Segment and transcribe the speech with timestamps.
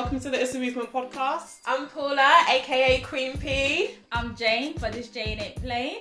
[0.00, 1.58] welcome to the Issa Movement podcast.
[1.66, 3.96] I'm Paula, aka Queen P.
[4.10, 5.96] I'm Jane, but this Jane ain't plain.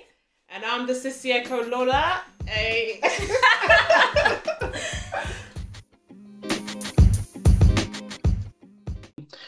[0.48, 2.22] And I'm the Sissy Echo Lola.
[2.46, 3.02] Hey.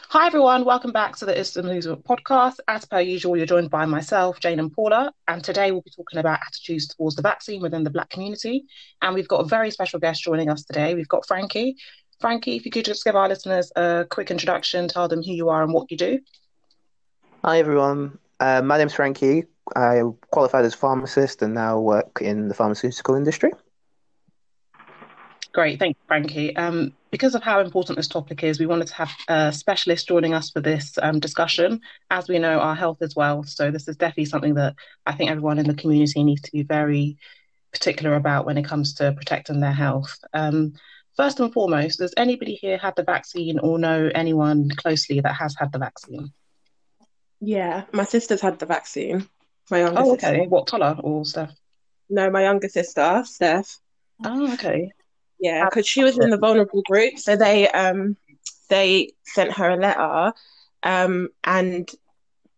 [0.09, 2.55] Hi everyone, welcome back to the Issa Movement podcast.
[2.67, 6.19] As per usual, you're joined by myself, Jane and Paula, and today we'll be talking
[6.19, 8.65] about attitudes towards the vaccine within the Black community.
[9.01, 10.95] And we've got a very special guest joining us today.
[10.95, 11.77] We've got Frankie.
[12.21, 15.49] Frankie, if you could just give our listeners a quick introduction, tell them who you
[15.49, 16.19] are and what you do.
[17.43, 19.45] Hi everyone, uh, my name's Frankie.
[19.75, 23.51] I qualified as a pharmacist and now work in the pharmaceutical industry.
[25.53, 26.55] Great, thank you, Frankie.
[26.55, 30.33] Um, because of how important this topic is, we wanted to have a specialist joining
[30.33, 31.81] us for this um, discussion.
[32.09, 33.43] As we know, our health as well.
[33.43, 34.75] So this is definitely something that
[35.05, 37.17] I think everyone in the community needs to be very
[37.73, 40.17] particular about when it comes to protecting their health.
[40.33, 40.73] Um,
[41.15, 45.55] first and foremost, does anybody here had the vaccine or know anyone closely that has
[45.57, 46.31] had the vaccine?
[47.39, 49.27] Yeah, my sister's had the vaccine.
[49.69, 50.27] My younger Oh, sister.
[50.27, 50.47] okay.
[50.47, 51.51] What, Tola or Steph?
[52.09, 53.79] No, my younger sister, Steph.
[54.23, 54.91] Oh, okay.
[55.39, 58.15] Yeah, because she was in the vulnerable group, so they um
[58.69, 60.33] they sent her a letter,
[60.83, 61.89] um and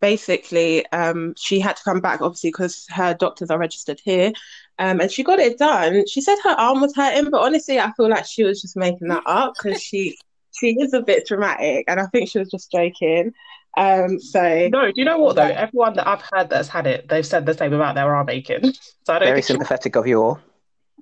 [0.04, 4.32] basically um she had to come back obviously because her doctors are registered here,
[4.80, 6.06] um and she got it done.
[6.08, 9.08] She said her arm was hurting, but honestly, I feel like she was just making
[9.08, 10.18] that up because she
[10.60, 13.34] she is a bit dramatic, and I think she was just joking.
[13.76, 15.54] Um, so No, do you know what though?
[15.66, 18.74] Everyone that I've heard that's had it, they've said the same about their arm aching.
[19.06, 20.40] So I don't Very think she- sympathetic of you all.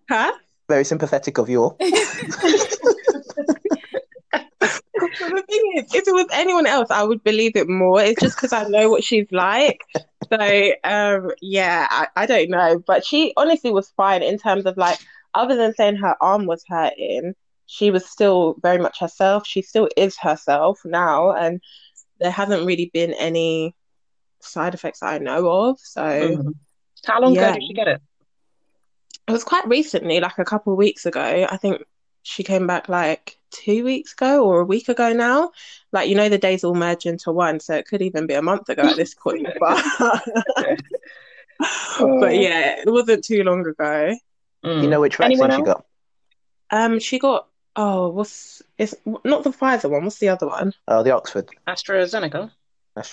[0.09, 0.31] huh?
[0.69, 1.77] Very sympathetic of you all.
[5.17, 8.01] So the thing is, if it was anyone else, I would believe it more.
[8.01, 9.81] It's just because I know what she's like.
[10.31, 12.79] So, um, yeah, I, I don't know.
[12.85, 14.99] But she honestly was fine in terms of like,
[15.33, 17.33] other than saying her arm was hurting,
[17.65, 19.45] she was still very much herself.
[19.45, 21.31] She still is herself now.
[21.31, 21.61] And
[22.19, 23.75] there hasn't really been any
[24.39, 25.79] side effects that I know of.
[25.79, 26.53] So Mhm.
[27.05, 27.49] How long Yeah.
[27.49, 28.01] ago did she get it?
[29.27, 31.47] it was quite recently, like a couple of weeks ago.
[31.49, 31.83] I think
[32.23, 35.51] she came back like two weeks ago or a week ago now.
[35.91, 38.41] Like, you know, the days all merge into one, so it could even be a
[38.41, 39.47] month ago at this point.
[39.59, 40.79] But,
[41.99, 44.15] but yeah, it wasn't too long ago.
[44.65, 44.83] Mm.
[44.83, 45.85] You know which vaccine Anyone she got?
[46.71, 50.03] Um, she got oh, what's it's not the Pfizer one.
[50.03, 50.73] What's the other one?
[50.87, 51.49] Oh, the Oxford.
[51.67, 52.51] AstraZeneca.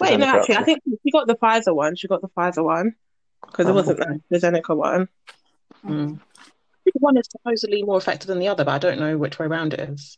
[0.00, 1.96] Wait, no, AstraZeneca actually, I think she got the Pfizer one.
[1.96, 2.94] She got the Pfizer one
[3.42, 4.20] because it Oh, wasn't okay.
[4.30, 5.08] the Zeneca one.
[5.84, 6.20] Mm.
[6.94, 9.74] One is supposedly more effective than the other, but I don't know which way around
[9.74, 10.16] it is.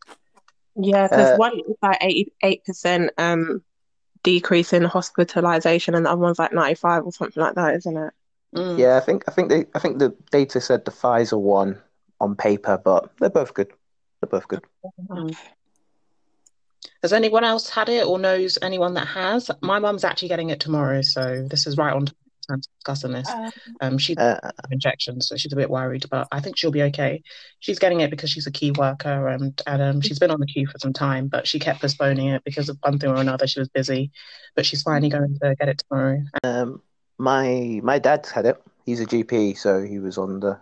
[0.76, 3.62] Yeah, because Uh, one is like eighty-eight percent um
[4.22, 8.12] decrease in hospitalization, and the other one's like ninety-five or something like that, isn't it?
[8.54, 8.78] Mm.
[8.78, 11.80] Yeah, I think I think they I think the data said the Pfizer one
[12.20, 13.72] on paper, but they're both good.
[14.20, 14.62] They're both good.
[15.09, 15.36] Mm.
[17.03, 19.50] Has anyone else had it or knows anyone that has?
[19.62, 22.16] My mum's actually getting it tomorrow, so this is right on time
[22.58, 23.28] to discussing this.
[23.28, 23.50] Um,
[23.80, 24.38] Um, she's Uh,
[24.70, 27.22] injections, so she's a bit worried, but I think she'll be okay.
[27.60, 30.46] She's getting it because she's a key worker and, and um, she's been on the
[30.46, 33.46] queue for some time, but she kept postponing it because of one thing or another.
[33.46, 34.10] She was busy,
[34.56, 36.22] but she's finally going to get it tomorrow.
[36.42, 36.82] um,
[37.18, 38.62] my my dad's had it.
[38.86, 40.58] He's a GP, so he was on the.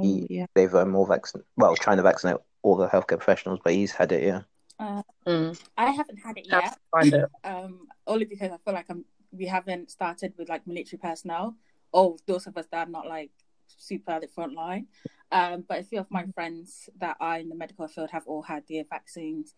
[0.00, 0.46] He, yeah.
[0.54, 4.12] They've um, all vaccin well trying to vaccinate all the healthcare professionals, but he's had
[4.12, 4.22] it.
[4.24, 4.42] Yeah.
[4.78, 5.58] uh, Mm.
[5.78, 7.24] I haven't had it yet, find it?
[7.44, 9.04] um, only because I feel like I'm,
[9.36, 11.56] we haven't started with like military personnel
[11.92, 13.30] or those of us that are not like
[13.66, 14.86] super at the front line.
[15.32, 18.42] Um, but a few of my friends that are in the medical field have all
[18.42, 19.54] had their vaccines.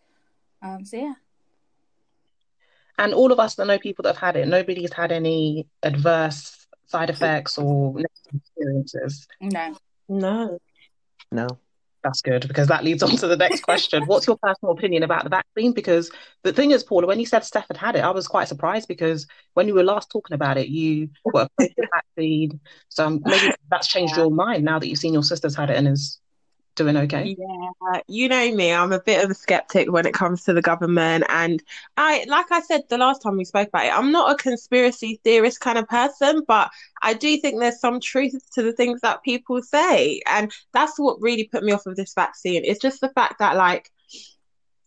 [0.62, 1.14] Um, so yeah.
[2.98, 6.66] And all of us that know people that have had it, nobody's had any adverse
[6.86, 7.94] side effects or
[8.34, 9.26] experiences.
[9.40, 9.76] No.
[10.08, 10.58] No.
[11.30, 11.46] No.
[12.06, 14.04] That's good because that leads on to the next question.
[14.04, 15.72] What's your personal opinion about the vaccine?
[15.72, 16.08] Because
[16.44, 18.86] the thing is, Paula, when you said Steph had had it, I was quite surprised
[18.86, 22.60] because when you were last talking about it, you were opposed to the vaccine.
[22.90, 25.88] So maybe that's changed your mind now that you've seen your sister's had it and
[25.88, 26.20] is
[26.76, 27.36] doing okay.
[27.38, 30.62] Yeah, you know me, I'm a bit of a skeptic when it comes to the
[30.62, 31.24] government.
[31.28, 31.62] And
[31.96, 35.20] I, like I said the last time we spoke about it, I'm not a conspiracy
[35.24, 36.70] theorist kind of person, but
[37.02, 40.20] I do think there's some truth to the things that people say.
[40.26, 42.62] And that's what really put me off of this vaccine.
[42.64, 43.90] It's just the fact that, like,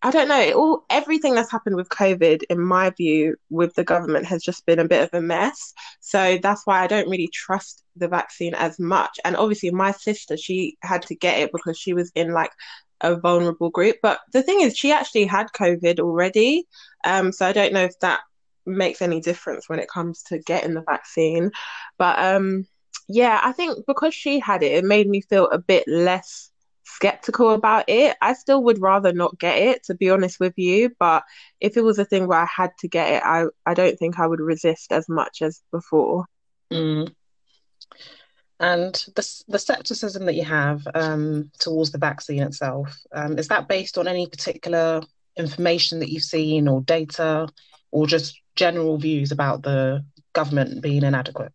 [0.02, 4.24] I don't know, all everything that's happened with COVID, in my view, with the government
[4.26, 5.74] has just been a bit of a mess.
[6.00, 9.20] So that's why I don't really trust the vaccine as much.
[9.24, 12.52] And obviously, my sister, she had to get it because she was in like
[13.02, 13.96] a vulnerable group.
[14.02, 16.66] But the thing is, she actually had COVID already.
[17.04, 18.20] Um, so I don't know if that
[18.64, 21.50] makes any difference when it comes to getting the vaccine.
[21.98, 22.66] But um,
[23.06, 26.50] yeah, I think because she had it, it made me feel a bit less
[26.94, 28.16] skeptical about it.
[28.20, 30.90] I still would rather not get it, to be honest with you.
[30.98, 31.24] But
[31.60, 34.18] if it was a thing where I had to get it, I, I don't think
[34.18, 36.26] I would resist as much as before.
[36.72, 37.12] Mm.
[38.60, 43.68] And the the skepticism that you have um, towards the vaccine itself um, is that
[43.68, 45.00] based on any particular
[45.36, 47.48] information that you've seen or data,
[47.90, 50.04] or just general views about the
[50.34, 51.52] government being inadequate?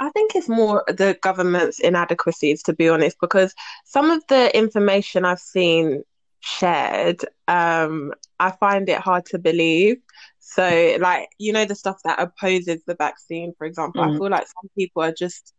[0.00, 3.54] I think it's more the government's inadequacies, to be honest, because
[3.84, 6.04] some of the information I've seen
[6.40, 9.96] shared, um, I find it hard to believe.
[10.38, 14.14] So, like, you know, the stuff that opposes the vaccine, for example, mm.
[14.14, 15.52] I feel like some people are just,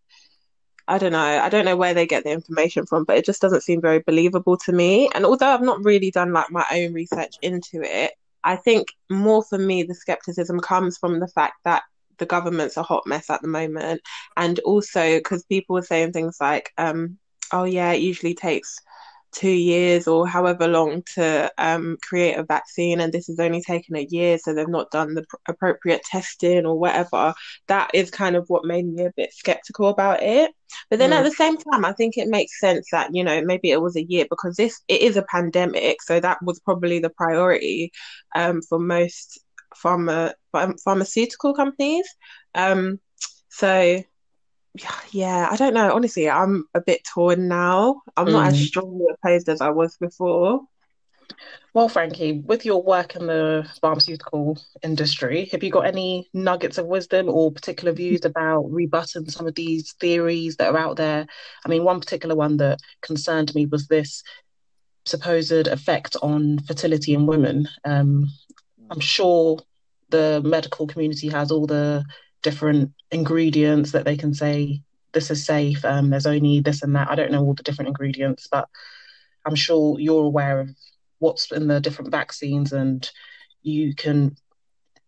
[0.87, 3.41] I don't know, I don't know where they get the information from, but it just
[3.41, 5.09] doesn't seem very believable to me.
[5.13, 8.13] And although I've not really done like my own research into it,
[8.43, 11.83] I think more for me, the skepticism comes from the fact that
[12.19, 14.01] the government's a hot mess at the moment,
[14.37, 17.17] and also because people were saying things like, um,
[17.51, 18.79] "Oh yeah, it usually takes."
[19.31, 23.95] two years or however long to um, create a vaccine and this has only taken
[23.95, 27.33] a year so they've not done the pr- appropriate testing or whatever
[27.67, 30.51] that is kind of what made me a bit skeptical about it
[30.89, 31.13] but then mm.
[31.13, 33.95] at the same time i think it makes sense that you know maybe it was
[33.95, 37.91] a year because this it is a pandemic so that was probably the priority
[38.35, 39.39] um, for most
[39.75, 40.33] pharma
[40.83, 42.07] pharmaceutical companies.
[42.55, 42.99] Um,
[43.49, 44.03] so
[45.11, 45.93] yeah, I don't know.
[45.93, 48.01] Honestly, I'm a bit torn now.
[48.15, 48.31] I'm mm.
[48.33, 48.65] not as mm.
[48.65, 50.61] strongly opposed as I was before.
[51.73, 56.87] Well, Frankie, with your work in the pharmaceutical industry, have you got any nuggets of
[56.87, 61.27] wisdom or particular views about rebutting some of these theories that are out there?
[61.63, 64.23] I mean, one particular one that concerned me was this
[65.05, 67.67] supposed effect on fertility in women.
[67.85, 68.29] Um,
[68.89, 69.59] I'm sure
[70.09, 72.03] the medical community has all the
[72.41, 74.81] different ingredients that they can say
[75.11, 75.83] this is safe.
[75.85, 77.09] Um, there's only this and that.
[77.09, 78.67] I don't know all the different ingredients, but
[79.45, 80.69] I'm sure you're aware of
[81.19, 83.09] what's in the different vaccines, and
[83.61, 84.35] you can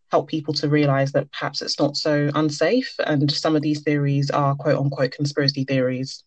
[0.10, 2.94] help people to realize that perhaps it's not so unsafe.
[3.06, 6.24] And some of these theories are quote unquote conspiracy theories.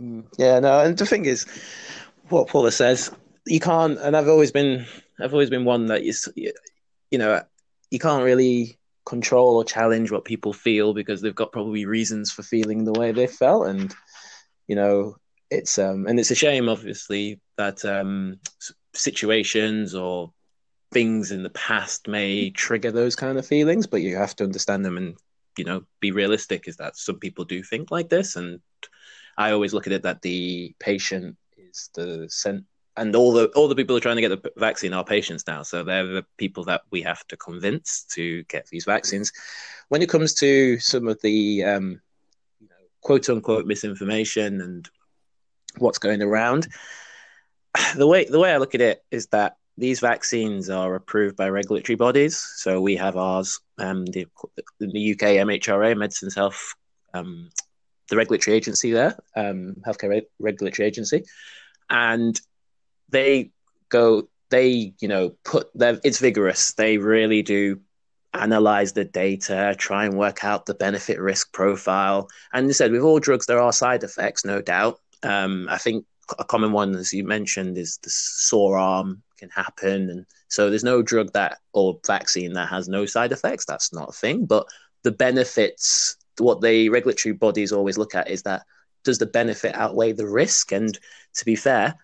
[0.00, 1.46] Mm, yeah, no, and the thing is,
[2.28, 3.10] what Paula says,
[3.46, 3.98] you can't.
[3.98, 4.86] And I've always been,
[5.20, 7.42] I've always been one that is, you know,
[7.90, 12.42] you can't really control or challenge what people feel because they've got probably reasons for
[12.42, 13.94] feeling the way they felt and
[14.68, 15.16] you know
[15.50, 18.38] it's um and it's a shame obviously that um
[18.94, 20.32] situations or
[20.92, 24.84] things in the past may trigger those kind of feelings but you have to understand
[24.84, 25.16] them and
[25.58, 28.60] you know be realistic is that some people do think like this and
[29.36, 32.64] i always look at it that the patient is the cent-
[32.96, 35.44] and all the all the people who are trying to get the vaccine are patients
[35.46, 35.62] now.
[35.62, 39.32] So they're the people that we have to convince to get these vaccines.
[39.88, 42.00] When it comes to some of the um,
[42.60, 44.88] you know, quote unquote misinformation and
[45.78, 46.68] what's going around,
[47.96, 51.48] the way the way I look at it is that these vaccines are approved by
[51.48, 52.36] regulatory bodies.
[52.56, 54.26] So we have ours, um, the,
[54.78, 56.74] the UK MHRA, Medicines Health,
[57.14, 57.48] um,
[58.10, 61.24] the regulatory agency there, um, healthcare Re- regulatory agency,
[61.88, 62.38] and
[63.12, 63.50] they
[63.88, 66.74] go they you know put their it's vigorous.
[66.74, 67.80] They really do
[68.34, 72.28] analyze the data try and work out the benefit risk profile.
[72.52, 74.98] And you said with all drugs there are side effects no doubt.
[75.22, 76.04] Um, i think
[76.38, 80.08] a common one as you mentioned is the sore arm can happen.
[80.08, 83.66] And so there's no drug that or vaccine that has no side effects.
[83.66, 84.46] That's not a thing.
[84.46, 84.66] But
[85.02, 88.62] the benefits what the regulatory bodies always look at is that
[89.04, 90.72] does the benefit outweigh the risk?
[90.72, 90.98] And
[91.34, 91.96] to be fair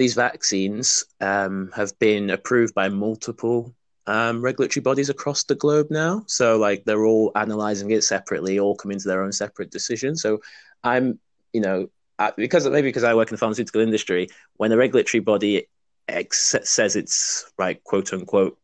[0.00, 3.74] these vaccines um, have been approved by multiple
[4.06, 6.24] um, regulatory bodies across the globe now.
[6.26, 10.22] So, like, they're all analyzing it separately, all coming to their own separate decisions.
[10.22, 10.40] So,
[10.82, 11.18] I'm,
[11.52, 11.90] you know,
[12.38, 15.68] because maybe because I work in the pharmaceutical industry, when a regulatory body
[16.08, 18.58] ex- says it's right, quote unquote,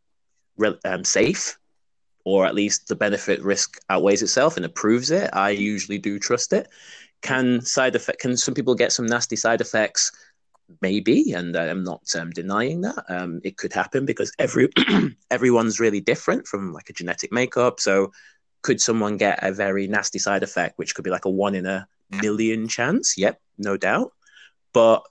[0.57, 1.59] re- um, safe,
[2.25, 6.55] or at least the benefit risk outweighs itself and approves it, I usually do trust
[6.55, 6.67] it.
[7.21, 8.21] Can side effect?
[8.21, 10.13] Can some people get some nasty side effects?
[10.81, 13.05] Maybe, and I'm not um, denying that.
[13.09, 14.69] Um, it could happen because every
[15.31, 17.81] everyone's really different from like a genetic makeup.
[17.81, 18.13] So,
[18.63, 21.67] could someone get a very nasty side effect, which could be like a one in
[21.67, 21.87] a
[22.23, 23.17] million chance?
[23.17, 24.13] Yep, no doubt.
[24.73, 25.03] But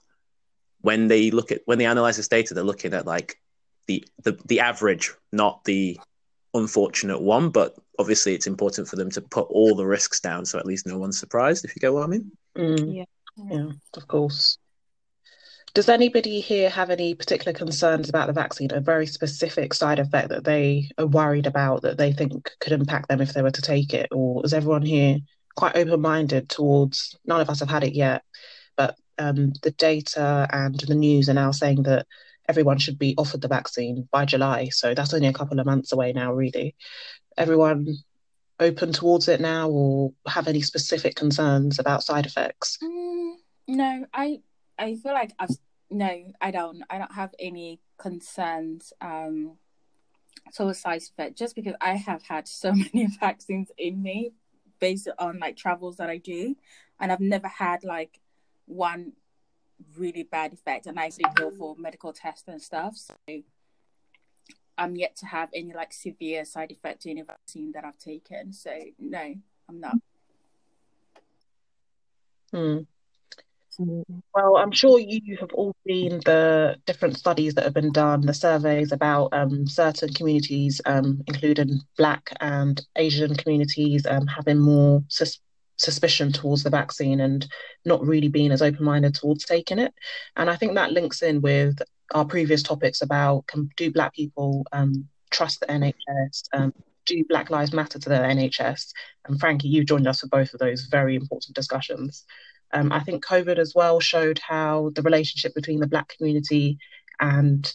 [0.80, 3.40] when they look at when they analyze this data, they're looking at like
[3.86, 5.98] the the, the average, not the
[6.54, 7.50] unfortunate one.
[7.50, 10.86] But obviously, it's important for them to put all the risks down, so at least
[10.86, 11.64] no one's surprised.
[11.64, 12.30] If you get what I mean?
[12.56, 12.94] Mm.
[12.94, 13.04] Yeah.
[13.50, 14.58] Yeah, of course.
[15.76, 20.30] Does anybody here have any particular concerns about the vaccine, a very specific side effect
[20.30, 23.60] that they are worried about that they think could impact them if they were to
[23.60, 24.08] take it?
[24.10, 25.18] Or is everyone here
[25.54, 28.22] quite open minded towards none of us have had it yet,
[28.78, 32.06] but um, the data and the news are now saying that
[32.48, 34.70] everyone should be offered the vaccine by July.
[34.70, 36.74] So that's only a couple of months away now, really.
[37.36, 37.86] Everyone
[38.58, 42.78] open towards it now or have any specific concerns about side effects?
[42.82, 43.34] Mm,
[43.68, 44.40] no, I
[44.78, 45.56] I feel like I've
[45.90, 46.82] no, I don't.
[46.90, 49.56] I don't have any concerns um
[50.52, 54.32] side effect just because I have had so many vaccines in me
[54.78, 56.54] based on like travels that I do
[57.00, 58.20] and I've never had like
[58.66, 59.12] one
[59.96, 62.96] really bad effect and I actually go for medical tests and stuff.
[62.96, 63.14] So
[64.78, 68.52] I'm yet to have any like severe side effect to any vaccine that I've taken.
[68.52, 69.34] So no,
[69.68, 69.96] I'm not.
[73.78, 74.00] Hmm.
[74.34, 78.32] Well, I'm sure you have all seen the different studies that have been done, the
[78.32, 85.40] surveys about um, certain communities, um, including Black and Asian communities, um, having more sus-
[85.76, 87.46] suspicion towards the vaccine and
[87.84, 89.92] not really being as open minded towards taking it.
[90.36, 91.78] And I think that links in with
[92.14, 96.44] our previous topics about can, do Black people um, trust the NHS?
[96.52, 96.72] Um,
[97.04, 98.92] do Black Lives Matter to the NHS?
[99.26, 102.24] And Frankie, you joined us for both of those very important discussions.
[102.72, 106.78] Um, I think COVID as well showed how the relationship between the Black community
[107.20, 107.72] and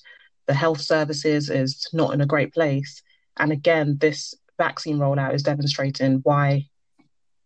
[0.48, 3.02] the health services is not in a great place.
[3.38, 6.68] And again, this vaccine rollout is demonstrating why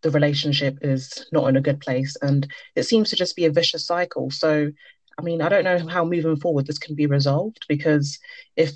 [0.01, 2.15] the relationship is not in a good place.
[2.21, 4.29] And it seems to just be a vicious cycle.
[4.31, 4.71] So,
[5.17, 8.19] I mean, I don't know how moving forward this can be resolved because
[8.55, 8.71] if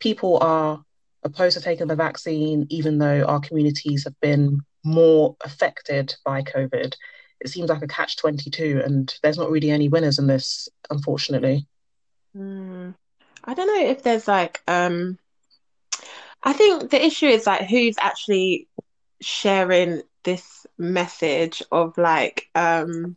[0.00, 0.82] people are
[1.22, 6.94] opposed to taking the vaccine, even though our communities have been more affected by COVID,
[7.40, 11.66] it seems like a catch 22 and there's not really any winners in this unfortunately
[12.36, 12.94] mm.
[13.44, 15.18] i don't know if there's like um
[16.42, 18.68] i think the issue is like who's actually
[19.20, 23.16] sharing this message of like um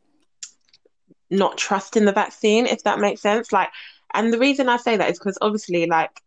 [1.30, 3.70] not trusting the vaccine if that makes sense like
[4.14, 6.22] and the reason i say that is because obviously like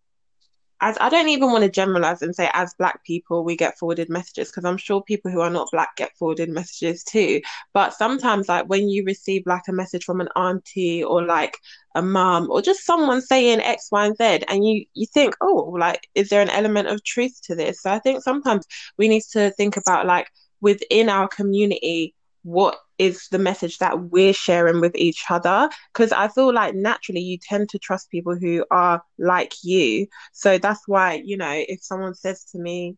[0.83, 4.11] as I don't even want to generalize and say as black people we get forwarded
[4.11, 7.41] messages because I'm sure people who are not black get forwarded messages too.
[7.73, 11.57] But sometimes like when you receive like a message from an auntie or like
[11.95, 15.75] a mom or just someone saying X, Y, and Z and you you think, oh,
[15.79, 17.81] like is there an element of truth to this?
[17.83, 18.67] So I think sometimes
[18.99, 20.29] we need to think about like
[20.61, 25.69] within our community what is the message that we're sharing with each other?
[25.93, 30.07] Because i feel like naturally you tend to trust people who are like you.
[30.33, 32.97] So that's why you know if someone says to me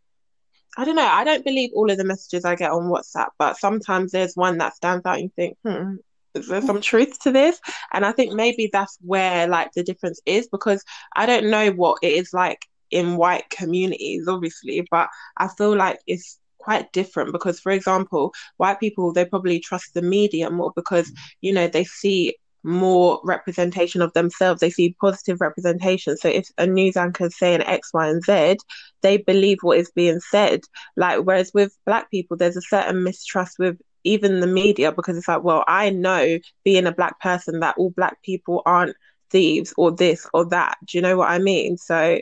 [0.76, 3.56] i don't know i don't believe all of the messages i get on whatsapp but
[3.56, 5.94] sometimes there's one that stands out and you think hmm
[6.34, 7.60] is there some truth to this?
[7.92, 10.84] And i think maybe that's where like the difference is because
[11.16, 12.60] i don't know what it is like
[12.90, 18.80] in white communities obviously but i feel like it's quite different because for example white
[18.80, 24.12] people they probably trust the media more because you know they see more representation of
[24.14, 24.60] themselves.
[24.60, 26.16] They see positive representation.
[26.16, 28.56] So if a news anchor is saying x y and z
[29.02, 30.60] they believe what is being said.
[30.96, 35.28] Like whereas with black people there's a certain mistrust with even the media because it's
[35.28, 38.96] like well i know being a black person that all black people aren't
[39.30, 40.76] thieves or this or that.
[40.86, 41.76] Do you know what i mean?
[41.76, 42.18] So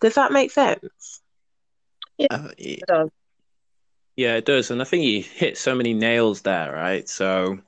[0.00, 1.20] does that make sense?
[2.16, 3.10] Yeah, uh, it does
[4.20, 7.08] yeah, it does, and I think you hit so many nails there, right?
[7.08, 7.58] So.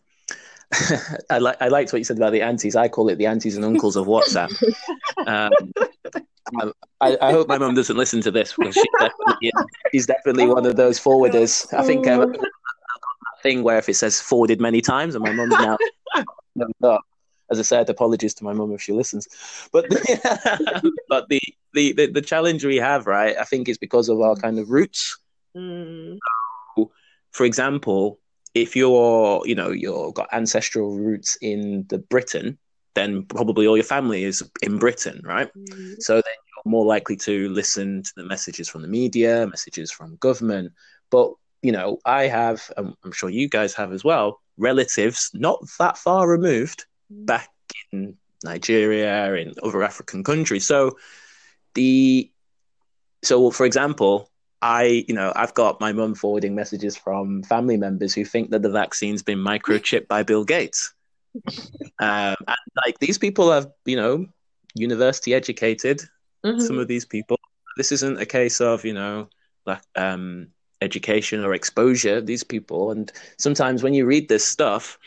[1.29, 2.77] I like I liked what you said about the aunties.
[2.77, 4.51] I call it the aunties and uncles of WhatsApp.
[5.27, 5.53] Um,
[7.03, 9.53] I, I, hope my mum doesn't listen to this because she's definitely,
[9.93, 11.73] she's definitely one of those forwarders.
[11.75, 12.35] I think um,
[13.43, 15.77] thing where if it says forwarded many times, and my mum's now.
[17.51, 19.29] As I said, apologies to my mum if she listens.
[19.73, 19.87] But
[21.09, 21.41] but the,
[21.75, 23.37] the, the the challenge we have, right?
[23.37, 25.19] I think is because of our kind of roots.
[25.55, 26.19] Mm.
[27.33, 28.19] For example,
[28.55, 32.59] if you're, you know, you've got ancestral roots in the Britain,
[32.95, 35.51] then probably all your family is in Britain, right?
[35.55, 35.97] Mm.
[36.01, 40.17] So then you're more likely to listen to the messages from the media, messages from
[40.17, 40.73] government.
[41.11, 45.97] But you know, I have, I'm sure you guys have as well, relatives not that
[45.97, 47.25] far removed mm.
[47.25, 47.49] back
[47.93, 50.67] in Nigeria, in other African countries.
[50.67, 50.99] So
[51.75, 52.31] the
[53.23, 54.29] so for example,
[54.63, 58.63] I, you know, I've got my mum forwarding messages from family members who think that
[58.63, 60.95] the vaccine's been microchipped by Bill Gates.
[61.99, 64.27] um, and like these people are, you know,
[64.75, 66.01] university educated.
[66.45, 66.61] Mm-hmm.
[66.61, 67.39] Some of these people.
[67.77, 69.29] This isn't a case of, you know,
[69.67, 70.49] like um,
[70.81, 72.21] education or exposure.
[72.21, 74.99] These people, and sometimes when you read this stuff,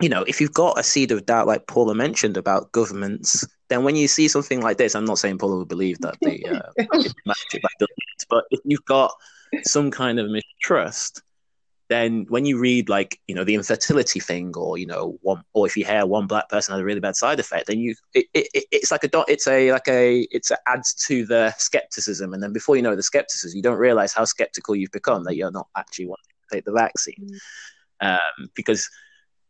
[0.00, 3.84] you know, if you've got a seed of doubt, like Paula mentioned about governments, then
[3.84, 7.04] when you see something like this, I'm not saying Paula would believe that the uh,
[8.28, 9.14] but if you've got
[9.64, 11.22] some kind of mistrust,
[11.88, 15.66] then when you read like you know the infertility thing or you know one or
[15.66, 18.26] if you hear one black person had a really bad side effect then you it,
[18.34, 22.34] it, it's like a dot it's a like a it's a adds to the skepticism
[22.34, 25.36] and then before you know the skepticism you don't realize how skeptical you've become that
[25.36, 27.38] you're not actually wanting to take the vaccine
[28.02, 28.14] mm.
[28.14, 28.88] um, because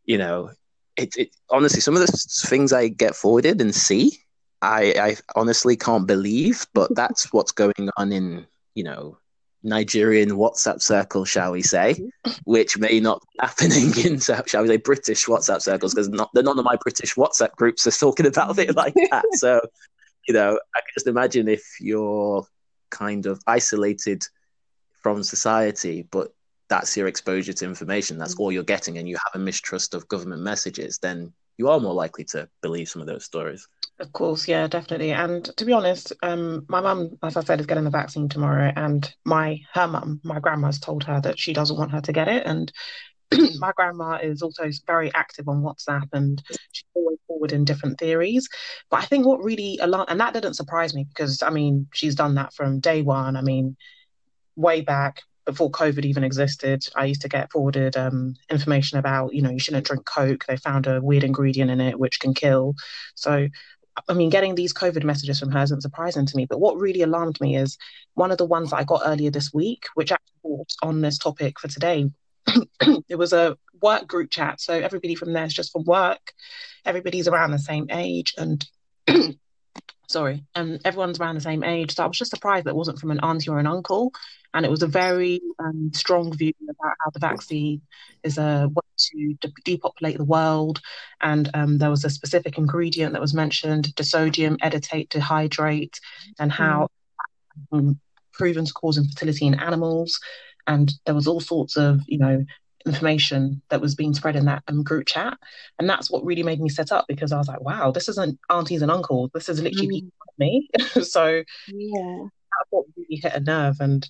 [0.05, 0.51] you know
[0.99, 4.13] it, it honestly some of the things i get forwarded and see
[4.61, 9.17] i i honestly can't believe but that's what's going on in you know
[9.65, 12.11] Nigerian WhatsApp circle, shall we say,
[12.45, 16.59] which may not be happening in, shall we say, British WhatsApp circles, because not, none
[16.59, 19.25] of my British WhatsApp groups are talking about it like that.
[19.33, 19.61] so,
[20.29, 22.47] you know, I can just imagine if you're
[22.91, 24.25] kind of isolated
[25.03, 26.33] from society, but
[26.69, 30.09] that's your exposure to information, that's all you're getting, and you have a mistrust of
[30.09, 33.67] government messages, then you are more likely to believe some of those stories.
[33.99, 35.11] Of course, yeah, definitely.
[35.11, 38.73] And to be honest, um, my mum, as I said, is getting the vaccine tomorrow,
[38.77, 42.29] and my her mum, my grandma's told her that she doesn't want her to get
[42.29, 42.73] it, and
[43.59, 48.49] my grandma is also very active on WhatsApp, and she's always forwarding different theories.
[48.89, 52.15] But I think what really alarmed, and that didn't surprise me because I mean she's
[52.15, 53.37] done that from day one.
[53.37, 53.77] I mean,
[54.55, 59.41] way back before COVID even existed, I used to get forwarded um, information about, you
[59.41, 60.45] know, you shouldn't drink Coke.
[60.47, 62.75] They found a weird ingredient in it which can kill.
[63.15, 63.49] So,
[64.07, 66.45] I mean, getting these COVID messages from her isn't surprising to me.
[66.45, 67.79] But what really alarmed me is
[68.13, 71.59] one of the ones that I got earlier this week, which actually on this topic
[71.59, 72.11] for today.
[73.09, 74.61] it was a work group chat.
[74.61, 76.35] So everybody from there is just from work.
[76.85, 78.35] Everybody's around the same age.
[78.37, 78.67] And
[80.09, 81.95] sorry, and everyone's around the same age.
[81.95, 84.13] So I was just surprised that it wasn't from an auntie or an uncle
[84.55, 87.83] and it was a very um, strong view about how the vaccine
[88.23, 90.81] is a way to de- depopulate the world.
[91.21, 95.99] And um, there was a specific ingredient that was mentioned, disodium edetate dihydrate,
[96.39, 96.89] and how
[97.73, 97.97] mm.
[98.33, 100.19] proven to cause infertility in animals.
[100.67, 102.45] And there was all sorts of, you know,
[102.87, 105.37] information that was being spread in that um, group chat.
[105.79, 108.39] And that's what really made me set up because I was like, wow, this isn't
[108.49, 109.31] aunties and uncles.
[109.35, 109.93] This is literally mm.
[109.93, 110.69] people like me.
[111.03, 112.19] so yeah.
[112.23, 113.77] that's what really hit a nerve.
[113.81, 114.09] And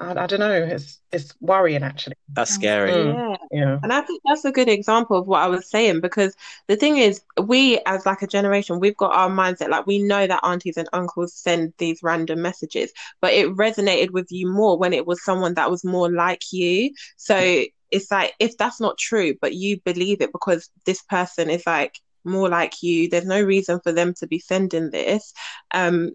[0.00, 0.52] I, I, don't know.
[0.52, 2.16] It's it's worrying actually.
[2.32, 2.90] That's scary.
[2.90, 3.14] Mm.
[3.14, 3.36] Yeah.
[3.50, 3.78] yeah.
[3.82, 6.34] And I think that's a good example of what I was saying because
[6.66, 10.26] the thing is, we as like a generation, we've got our mindset like we know
[10.26, 14.92] that aunties and uncles send these random messages, but it resonated with you more when
[14.92, 16.92] it was someone that was more like you.
[17.16, 21.64] So it's like if that's not true, but you believe it because this person is
[21.66, 23.08] like more like you.
[23.08, 25.32] There's no reason for them to be sending this.
[25.72, 26.12] Um,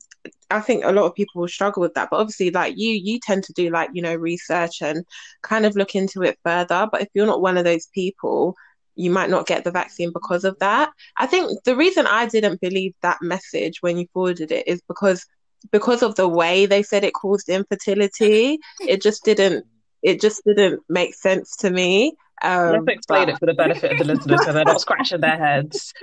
[0.52, 2.10] I think a lot of people will struggle with that.
[2.10, 5.06] But obviously, like you, you tend to do like you know research and
[5.42, 6.88] kind of look into it further.
[6.92, 8.56] But if you're not one of those people,
[8.96, 10.92] you might not get the vaccine because of that.
[11.18, 15.26] I think the reason I didn't believe that message when you forwarded it is because
[15.72, 18.60] because of the way they said it caused infertility.
[18.82, 19.66] It just didn't.
[20.02, 22.16] It just didn't make sense to me.
[22.44, 23.30] Um, Let's explain but...
[23.30, 25.94] it for the benefit of the listeners so they're not scratching their heads.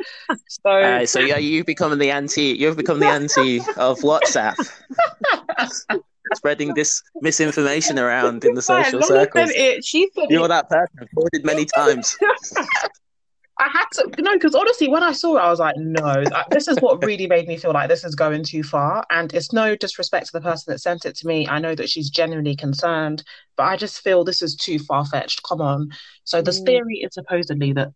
[0.48, 2.54] So, uh, so yeah, you've become the anti.
[2.54, 4.56] You've become the anti of WhatsApp,
[6.34, 9.50] spreading this misinformation around in the social circles.
[9.54, 10.48] It, she said You're it.
[10.48, 11.08] that person.
[11.14, 12.16] Forwarded many times.
[13.58, 16.68] I had to no, because honestly, when I saw it, I was like, no, this
[16.68, 19.04] is what really made me feel like this is going too far.
[19.10, 21.48] And it's no disrespect to the person that sent it to me.
[21.48, 23.22] I know that she's genuinely concerned,
[23.56, 25.42] but I just feel this is too far fetched.
[25.42, 25.88] Come on.
[26.24, 26.66] So the mm.
[26.66, 27.92] theory is supposedly that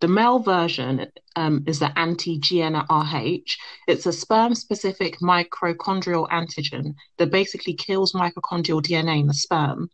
[0.00, 3.56] the male version um, is the anti-GnRH.
[3.86, 9.90] It's a sperm-specific mitochondrial antigen that basically kills mitochondrial DNA in the sperm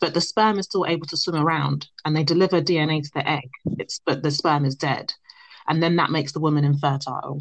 [0.00, 3.28] but the sperm is still able to swim around and they deliver DNA to the
[3.28, 3.50] egg.
[3.78, 5.12] It's but the sperm is dead.
[5.66, 7.40] And then that makes the woman infertile.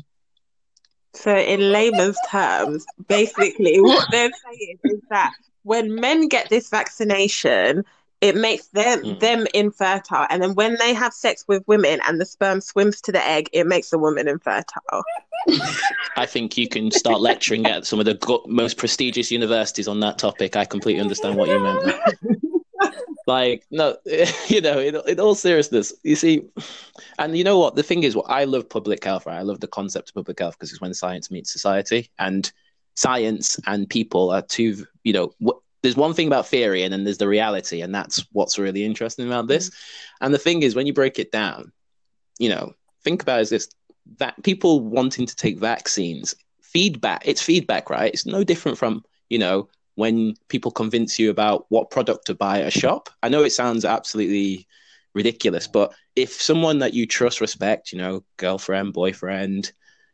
[1.14, 7.84] So in layman's terms, basically what they're saying is that when men get this vaccination,
[8.22, 9.20] it makes them mm.
[9.20, 13.12] them infertile and then when they have sex with women and the sperm swims to
[13.12, 15.04] the egg it makes the woman infertile
[16.18, 20.18] i think you can start lecturing at some of the most prestigious universities on that
[20.18, 21.96] topic i completely understand what you meant
[23.28, 23.96] like no
[24.48, 26.42] you know in, in all seriousness you see
[27.20, 27.76] and you know what?
[27.76, 29.38] The thing is what i love public health right?
[29.38, 32.52] I love the concept of public health because it's when science meets society and
[32.96, 35.32] science and people are two you know
[35.84, 39.28] there's one thing about theory and then there's the reality and that's what's really interesting
[39.28, 39.70] about this.
[39.70, 40.26] Mm-hmm.
[40.26, 41.72] and the thing is when you break it down
[42.40, 43.70] you know think about is this
[44.18, 48.14] that people wanting to take vaccines feedback it's feedback right?
[48.14, 52.62] It's no different from you know when people convince you about what product to buy
[52.62, 53.10] at a shop.
[53.24, 54.68] I know it sounds absolutely
[55.14, 59.72] ridiculous but if someone that you trust respect you know girlfriend boyfriend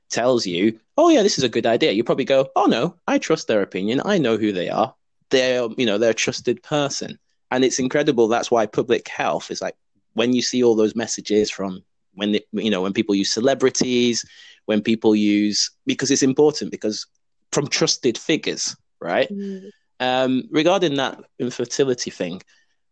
[0.09, 3.17] tells you oh yeah this is a good idea you probably go oh no i
[3.17, 4.01] trust their opinion.
[4.05, 4.95] I know who they are.
[5.29, 7.19] They're you know they're a trusted person.
[7.51, 8.27] And it's incredible.
[8.27, 9.75] That's why public health is like
[10.13, 11.83] when you see all those messages from
[12.15, 14.25] when you know when people use celebrities,
[14.65, 17.05] when people use because it's important because
[17.51, 19.29] from trusted figures, right?
[19.29, 19.69] Mm.
[19.99, 22.41] Um, regarding that infertility thing,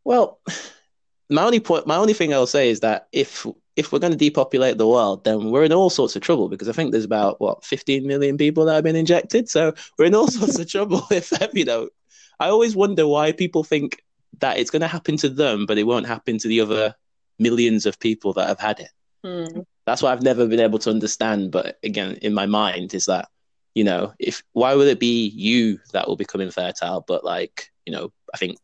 [0.03, 0.39] well,
[1.29, 3.45] my only point, my only thing I'll say is that if
[3.77, 6.67] if we're going to depopulate the world, then we're in all sorts of trouble because
[6.67, 9.49] I think there's about what 15 million people that have been injected.
[9.49, 11.89] So we're in all sorts of trouble if you know.
[12.39, 14.03] I always wonder why people think
[14.39, 16.95] that it's going to happen to them, but it won't happen to the other
[17.37, 18.89] millions of people that have had it.
[19.23, 19.65] Mm.
[19.85, 21.51] That's what I've never been able to understand.
[21.51, 23.29] But again, in my mind, is that
[23.75, 27.03] you know, if why would it be you that will become infertile?
[27.07, 28.57] But like, you know, I think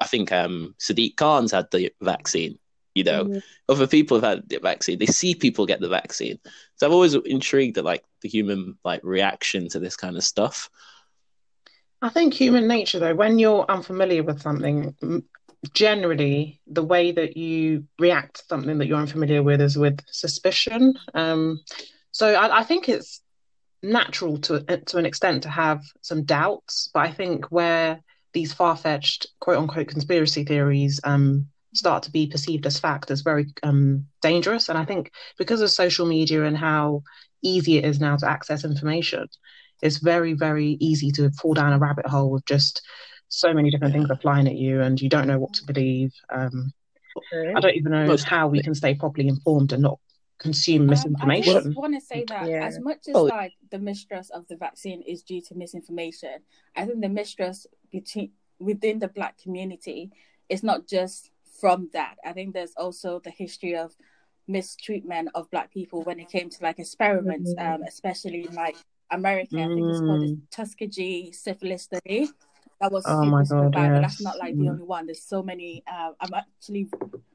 [0.00, 2.58] I think um Sadiq Khan's had the vaccine.
[2.94, 3.38] You know, mm-hmm.
[3.68, 4.98] other people have had the vaccine.
[4.98, 6.40] They see people get the vaccine.
[6.76, 10.68] So I've always intrigued at like the human like reaction to this kind of stuff.
[12.00, 14.94] I think human nature, though, when you're unfamiliar with something,
[15.74, 20.94] generally the way that you react to something that you're unfamiliar with is with suspicion.
[21.14, 21.60] Um,
[22.12, 23.20] so I, I, think it's
[23.82, 28.00] natural to to an extent to have some doubts, but I think where
[28.32, 33.20] these far fetched quote unquote conspiracy theories um, start to be perceived as fact as
[33.22, 37.02] very um, dangerous, and I think because of social media and how
[37.42, 39.26] easy it is now to access information,
[39.82, 42.82] it's very very easy to fall down a rabbit hole with just
[43.28, 46.12] so many different things applying at you, and you don't know what to believe.
[46.32, 46.72] Um,
[47.16, 47.52] okay.
[47.54, 49.98] I don't even know Most how we can stay properly informed and not
[50.38, 51.56] consume misinformation.
[51.56, 52.64] Um, I just want to say that yeah.
[52.64, 53.24] as much as oh.
[53.24, 56.38] like the mistrust of the vaccine is due to misinformation,
[56.76, 60.10] I think the mistrust between within the Black community
[60.48, 62.16] is not just from that.
[62.24, 63.94] I think there's also the history of
[64.46, 67.74] mistreatment of Black people when it came to like experiments, mm-hmm.
[67.74, 68.76] um, especially in like
[69.10, 69.56] America.
[69.56, 69.64] Mm.
[69.64, 70.40] I think it's called the mm.
[70.50, 72.30] Tuskegee syphilis study.
[72.80, 73.92] That was oh my God, bad, yes.
[73.92, 74.62] but that's not like mm.
[74.62, 75.06] the only one.
[75.06, 75.82] There's so many.
[75.90, 76.88] Uh, I'm actually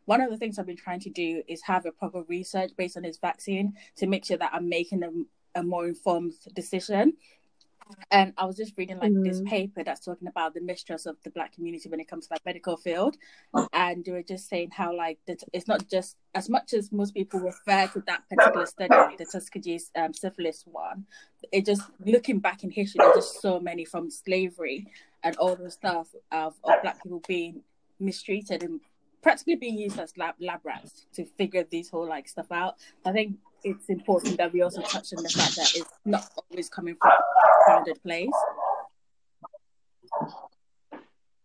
[0.06, 2.98] one of the things I've been trying to do is have a proper research based
[2.98, 7.14] on this vaccine to make sure that I'm making a, a more informed decision
[8.12, 9.24] and I was just reading like mm.
[9.24, 12.34] this paper that's talking about the mistrust of the black community when it comes to
[12.34, 13.18] like medical field,
[13.74, 17.40] and they were just saying how like it's not just as much as most people
[17.40, 21.06] refer to that particular study, the Tuskegee um, syphilis one.
[21.52, 24.88] It just looking back in history, there's just so many from slavery
[25.24, 27.62] and all the stuff of, of black people being
[28.00, 28.80] mistreated and
[29.22, 32.76] practically being used as lab lab rats to figure these whole like stuff out.
[33.06, 36.70] I think it's important that we also touch on the fact that it's not always
[36.70, 38.30] coming from a founded place.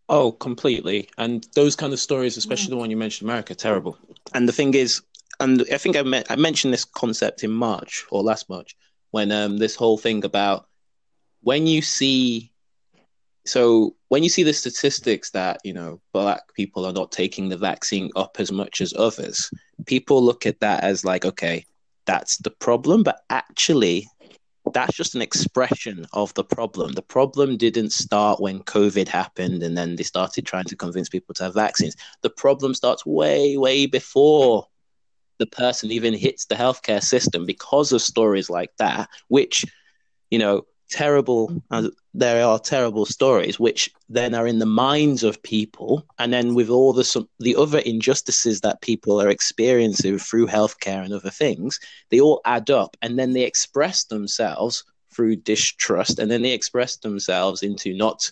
[0.09, 1.09] Oh, completely.
[1.19, 3.99] And those kind of stories, especially the one you mentioned, America, terrible.
[4.35, 5.03] And the thing is,
[5.38, 8.75] and I think I, me- I mentioned this concept in March or last March
[9.11, 10.67] when um, this whole thing about
[11.43, 12.51] when you see,
[13.48, 17.56] so when you see the statistics that you know black people are not taking the
[17.56, 19.50] vaccine up as much as others,
[19.87, 21.64] people look at that as like, okay,
[22.06, 23.02] that's the problem.
[23.02, 24.06] But actually,
[24.72, 26.92] that's just an expression of the problem.
[26.92, 31.34] The problem didn't start when COVID happened and then they started trying to convince people
[31.34, 31.96] to have vaccines.
[32.22, 34.66] The problem starts way, way before
[35.38, 39.64] the person even hits the healthcare system because of stories like that, which,
[40.30, 45.42] you know, terrible uh, there are terrible stories which then are in the minds of
[45.42, 46.05] people.
[46.18, 51.05] And then with all the some, the other injustices that people are experiencing through healthcare
[51.05, 51.79] and other things
[52.11, 52.96] they all add up.
[53.03, 56.18] And then they express themselves through distrust.
[56.18, 58.31] And then they express themselves into not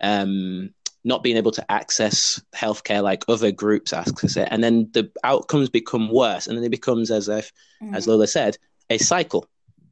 [0.00, 0.70] um
[1.04, 4.48] not being able to access healthcare like other groups access it.
[4.50, 6.48] And then the outcomes become worse.
[6.48, 7.94] And then it becomes as if mm.
[7.94, 8.58] as lola said
[8.90, 9.46] a cycle.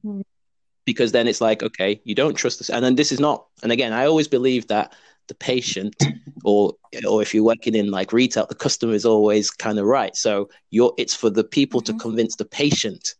[0.05, 0.25] Mm
[0.85, 2.71] because then it's like okay you don't trust this.
[2.71, 4.95] And then this is not and again i always believe that
[5.29, 5.95] the patient
[6.45, 6.75] or
[7.09, 10.15] or if you're working in like retail the customer is always kind of right.
[10.17, 11.97] So you're it's for the people mm-hmm.
[11.97, 13.15] to convince the patient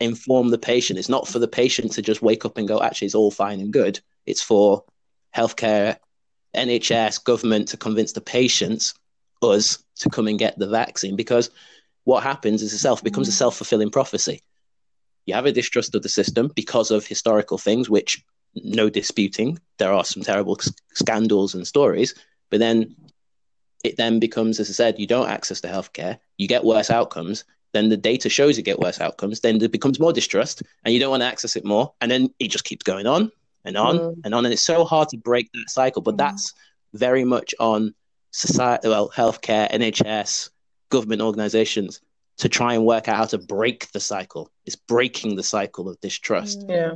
[0.00, 0.98] inform the patient.
[0.98, 3.60] It's not for the patient to just wake up and go actually it's all fine
[3.60, 4.00] and good.
[4.26, 4.84] It's for
[5.34, 5.96] healthcare
[6.54, 8.94] nhs government to convince the patients
[9.42, 11.16] us to come and get the vaccine.
[11.16, 11.50] Because
[12.04, 13.38] what happens is a self becomes a mm-hmm.
[13.38, 14.42] self-fulfilling prophecy
[15.26, 19.58] you have a distrust of the system because of historical things, which no disputing.
[19.78, 20.58] There are some terrible
[20.92, 22.14] scandals and stories,
[22.50, 22.94] but then
[23.82, 27.44] it then becomes, as I said, you don't access the healthcare, you get worse outcomes.
[27.72, 29.40] Then the data shows you get worse outcomes.
[29.40, 31.92] Then there becomes more distrust, and you don't want to access it more.
[32.00, 33.32] And then it just keeps going on
[33.64, 34.16] and on mm.
[34.24, 34.44] and on.
[34.44, 36.00] And it's so hard to break that cycle.
[36.00, 36.18] But mm.
[36.18, 36.54] that's
[36.92, 37.92] very much on
[38.30, 40.50] society, well, healthcare, NHS,
[40.88, 42.00] government organizations
[42.38, 44.50] to try and work out how to break the cycle.
[44.66, 46.64] It's breaking the cycle of distrust.
[46.68, 46.94] Yeah.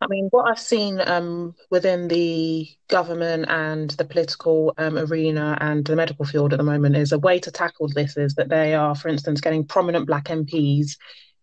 [0.00, 5.84] I mean, what I've seen um, within the government and the political um, arena and
[5.84, 8.74] the medical field at the moment is a way to tackle this is that they
[8.74, 10.96] are, for instance, getting prominent Black MPs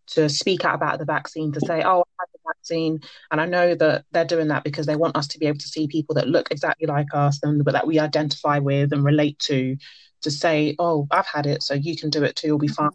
[0.07, 2.99] to speak out about the vaccine, to say, oh, I had the vaccine.
[3.31, 5.67] And I know that they're doing that because they want us to be able to
[5.67, 9.75] see people that look exactly like us and that we identify with and relate to,
[10.21, 12.91] to say, oh, I've had it, so you can do it too, you'll be fine.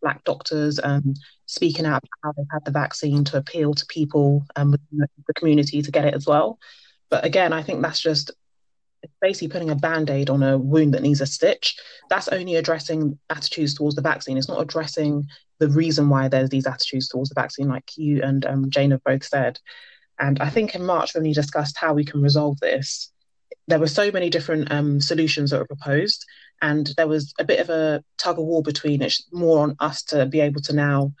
[0.00, 1.14] Black doctors um,
[1.46, 5.34] speaking out about how they've had the vaccine to appeal to people um, within the
[5.34, 6.58] community to get it as well.
[7.10, 8.30] But again, I think that's just
[9.20, 11.76] basically putting a band-aid on a wound that needs a stitch.
[12.08, 14.38] That's only addressing attitudes towards the vaccine.
[14.38, 15.26] It's not addressing
[15.58, 19.04] the reason why there's these attitudes towards the vaccine like you and um, jane have
[19.04, 19.58] both said.
[20.18, 23.12] And i think in march when we discussed how we can resolve this
[23.68, 26.24] there were so many different um, solutions that were proposed
[26.60, 30.02] and there was a bit of a tug of war between it more on us
[30.04, 31.12] to be able to now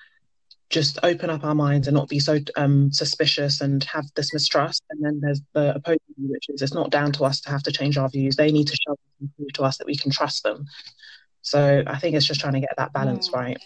[0.72, 4.82] just open up our minds and not be so um, suspicious and have this mistrust.
[4.90, 7.62] And then there's the opposing view, which is it's not down to us to have
[7.64, 8.36] to change our views.
[8.36, 10.66] They need to show and prove to us that we can trust them.
[11.42, 13.34] So I think it's just trying to get that balance mm.
[13.34, 13.58] right.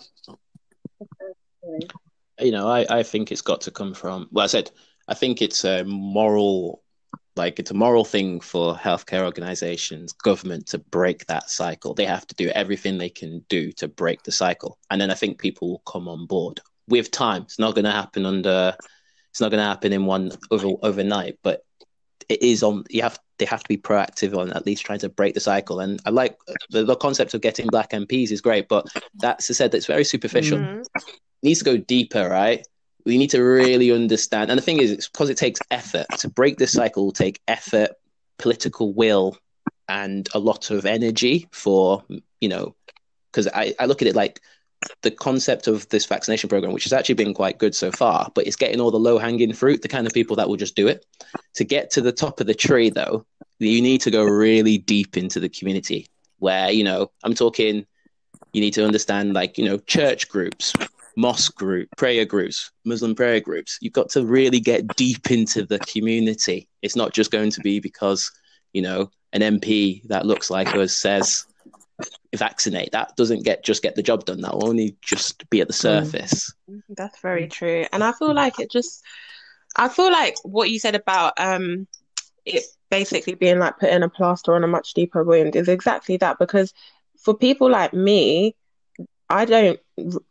[2.40, 4.70] You know, I, I think it's got to come from, well, I said,
[5.08, 6.82] I think it's a moral,
[7.36, 11.94] like it's a moral thing for healthcare organizations, government to break that cycle.
[11.94, 14.78] They have to do everything they can do to break the cycle.
[14.90, 17.42] And then I think people will come on board with time.
[17.42, 18.74] It's not going to happen under.
[19.30, 21.64] It's not going to happen in one over overnight, but
[22.28, 22.84] it is on.
[22.88, 25.80] You have they have to be proactive on at least trying to break the cycle.
[25.80, 26.38] And I like
[26.70, 30.58] the, the concept of getting black MPs is great, but that's said that's very superficial.
[30.58, 30.80] Mm-hmm.
[30.80, 32.66] It needs to go deeper, right?
[33.06, 34.50] We need to really understand.
[34.50, 37.06] And the thing is, it's because it takes effort to break this cycle.
[37.06, 37.92] Will take effort,
[38.38, 39.38] political will,
[39.88, 42.04] and a lot of energy for
[42.40, 42.74] you know.
[43.32, 44.40] Because I, I look at it like
[45.02, 48.46] the concept of this vaccination program, which has actually been quite good so far, but
[48.46, 50.88] it's getting all the low hanging fruit, the kind of people that will just do
[50.88, 51.04] it.
[51.54, 53.24] To get to the top of the tree, though,
[53.58, 57.86] you need to go really deep into the community where, you know, I'm talking,
[58.52, 60.72] you need to understand like, you know, church groups,
[61.16, 63.78] mosque group, prayer groups, Muslim prayer groups.
[63.80, 66.68] You've got to really get deep into the community.
[66.82, 68.30] It's not just going to be because,
[68.72, 71.46] you know, an MP that looks like us says,
[72.34, 72.92] vaccinate.
[72.92, 74.42] That doesn't get just get the job done.
[74.42, 75.78] That will only just be at the mm.
[75.78, 76.52] surface.
[76.90, 77.86] That's very true.
[77.92, 79.02] And I feel like it just
[79.76, 81.86] I feel like what you said about um
[82.44, 86.38] it basically being like putting a plaster on a much deeper wound is exactly that
[86.38, 86.72] because
[87.18, 88.54] for people like me,
[89.28, 89.80] I don't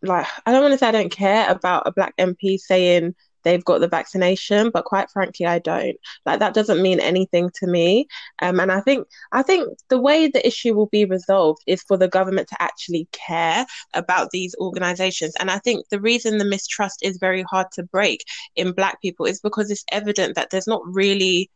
[0.02, 3.64] like I don't want to say I don't care about a black MP saying they've
[3.64, 5.96] got the vaccination but quite frankly i don't.
[6.26, 8.08] Like that doesn't mean anything to me.
[8.42, 11.98] Um, and i think i think the way the issue will be resolved is for
[11.98, 15.34] the government to actually care about these organizations.
[15.40, 18.26] And i think the reason the mistrust is very hard to break
[18.56, 21.50] in black people is because it's evident that there's not really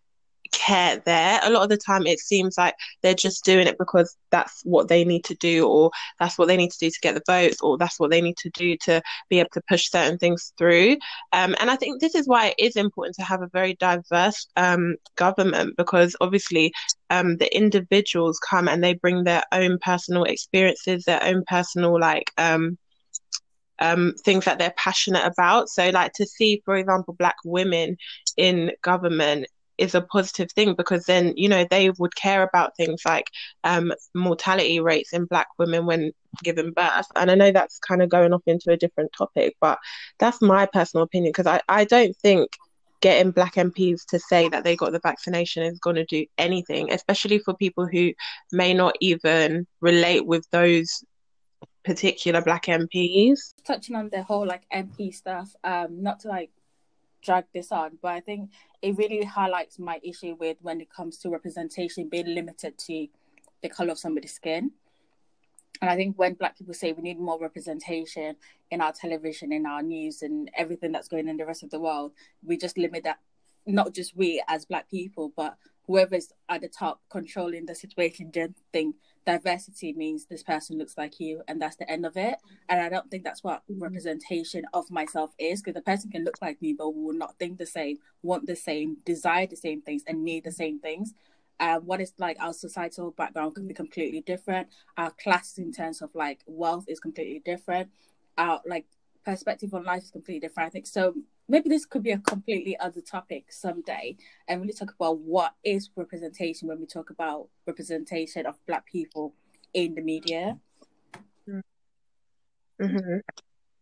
[0.52, 1.40] care there.
[1.44, 4.88] A lot of the time, it seems like they're just doing it because that's what
[4.88, 7.62] they need to do, or that's what they need to do to get the votes,
[7.62, 10.98] or that's what they need to do to be able to push certain things through.
[11.34, 14.48] Um, and I think this is why it is important to have a very diverse
[14.56, 16.74] um, government because obviously
[17.10, 22.32] um, the individuals come and they bring their own personal experiences, their own personal like.
[22.38, 22.78] Um,
[23.82, 25.70] um, things that they're passionate about.
[25.70, 27.96] So, like to see, for example, Black women
[28.36, 29.48] in government
[29.80, 33.28] is a positive thing because then you know they would care about things like
[33.64, 36.12] um, mortality rates in black women when
[36.44, 37.08] giving birth.
[37.16, 39.80] And i know that's kind of going off into a different topic but
[40.20, 42.52] that's my personal opinion because I, I don't think
[43.02, 46.92] getting black mps to say that they got the vaccination is going to do anything
[46.92, 48.12] especially for people who
[48.52, 51.04] may not even relate with those
[51.86, 56.52] particular black mps touching on the whole like mp stuff um not to like
[57.22, 58.52] drag this on, but I think
[58.82, 63.08] it really highlights my issue with when it comes to representation being limited to
[63.62, 64.72] the color of somebody's skin.
[65.82, 68.36] And I think when black people say we need more representation
[68.70, 71.80] in our television, in our news, and everything that's going in the rest of the
[71.80, 72.12] world,
[72.44, 73.20] we just limit that,
[73.66, 75.58] not just we as black people, but
[75.90, 81.20] whoever's at the top controlling the situation, just think diversity means this person looks like
[81.20, 82.36] you and that's the end of it.
[82.70, 83.82] And i don't think that's what mm-hmm.
[83.82, 87.58] representation of myself is because the person can look like me but will not think
[87.58, 91.16] the same want the same desire the same things and need the same things.
[91.60, 94.68] Uh, what is like our societal background can be completely different.
[94.96, 97.90] Our class in terms of like wealth is completely different.
[98.38, 98.86] Our like
[99.26, 100.68] perspective on life is completely different.
[100.68, 101.16] I think so
[101.50, 104.16] maybe this could be a completely other topic someday
[104.48, 109.34] and really talk about what is representation when we talk about representation of black people
[109.74, 110.58] in the media
[112.80, 113.18] mm-hmm.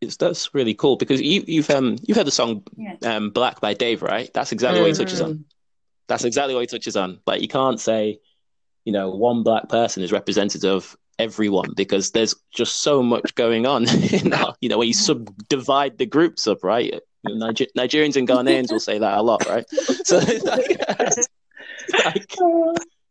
[0.02, 2.96] it's that's really cool because you you've um you've heard the song Yeah.
[3.04, 4.30] um Black by Dave, right?
[4.34, 5.34] That's exactly what he touches on.
[5.34, 5.44] Mhm.
[6.08, 7.20] That's exactly what he touches on.
[7.26, 8.20] Like you can't say,
[8.86, 13.66] you know, one black person is representative of everyone because there's just so much going
[13.66, 13.88] on.
[14.14, 17.02] in our, you know, when you subdivide the groups up, right?
[17.24, 19.66] You know, Niger- Nigerians and Ghanaians will say that a lot, right?
[19.70, 20.44] So it's
[21.94, 22.28] like, like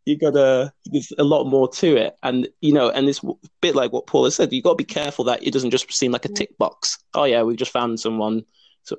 [0.05, 2.17] you gotta there's a lot more to it.
[2.23, 4.77] And you know and it's a bit like what paul has said you got to
[4.77, 6.99] be careful that it doesn't just seem like a tick box.
[7.15, 8.45] Oh yeah we've just found someone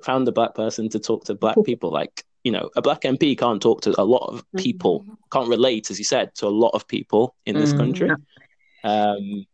[0.04, 1.92] found a black person to talk to black people.
[1.92, 5.90] Like you know a black mp can't talk to a lot of people can't relate
[5.90, 7.78] as you said to a lot of people in this Mm.
[7.78, 8.12] country.
[8.84, 9.46] Um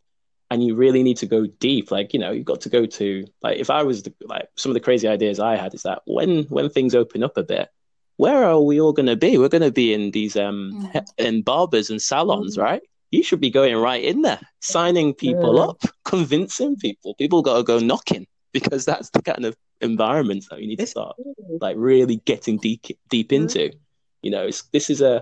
[0.54, 3.26] and you really need to go deep like you know you've got to go to
[3.42, 6.02] like if i was the, like some of the crazy ideas i had is that
[6.06, 7.70] when when things open up a bit
[8.18, 9.40] where are we all going to be?
[9.40, 11.04] We're going to be in these um Mhm.
[11.28, 12.84] in barbers and salons right?
[13.16, 15.64] You should be going right in there signing people Yeah.
[15.70, 15.80] up
[16.14, 17.16] convincing people.
[17.16, 20.86] People got to go knocking because that's the kind of environment that you need to
[20.86, 21.16] start
[21.66, 23.72] like really getting deep deep into.
[24.22, 25.16] You know it's, this is a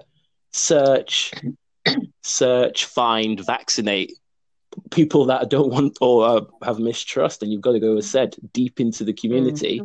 [0.51, 1.31] search
[2.23, 4.11] search find vaccinate
[4.91, 8.35] people that don't want or uh, have mistrust and you've got to go as said
[8.53, 9.81] deep into the community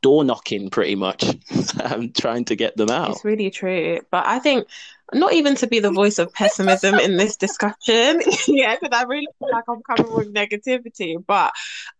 [0.00, 1.24] door knocking pretty much
[1.84, 4.00] um, trying to get them out It's really true.
[4.10, 4.66] But I think
[5.12, 8.20] not even to be the voice of pessimism in this discussion.
[8.48, 11.16] yeah, because I really feel like I'm coming with negativity.
[11.26, 11.54] But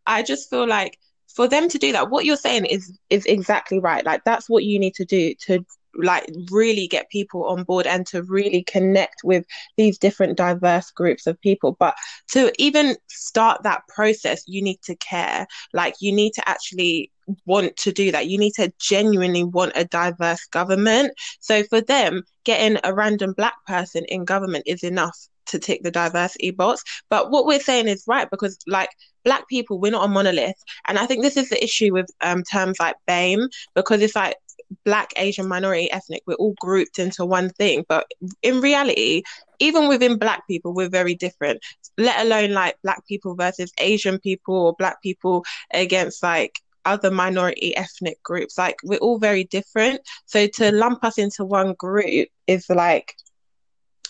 [0.07, 0.99] I just feel like
[1.35, 4.05] for them to do that, what you're saying is is exactly right.
[4.05, 5.65] Like that's what you need to do to
[5.99, 9.45] like really get people on board and to really connect with
[9.77, 11.77] these different diverse groups of people.
[11.79, 11.95] But
[12.33, 15.47] to even start that process, you need to care.
[15.73, 17.11] Like you need to actually
[17.47, 18.29] want to do that.
[18.29, 21.13] You need to genuinely want a diverse government.
[21.41, 25.91] So for them, getting a random black person in government is enough to tick the
[25.91, 26.83] diversity box.
[27.09, 28.91] But what we're saying is right because like
[29.25, 30.63] black people, we're not a monolith.
[30.87, 34.37] And I think this is the issue with um terms like BAME, because it's like
[34.85, 37.85] black, Asian, minority, ethnic, we're all grouped into one thing.
[37.89, 38.07] But
[38.43, 39.23] in reality,
[39.59, 41.61] even within black people, we're very different,
[41.97, 47.77] let alone like black people versus Asian people or black people against like other minority
[47.77, 48.57] ethnic groups.
[48.57, 50.01] Like we're all very different.
[50.27, 53.15] So to lump us into one group is like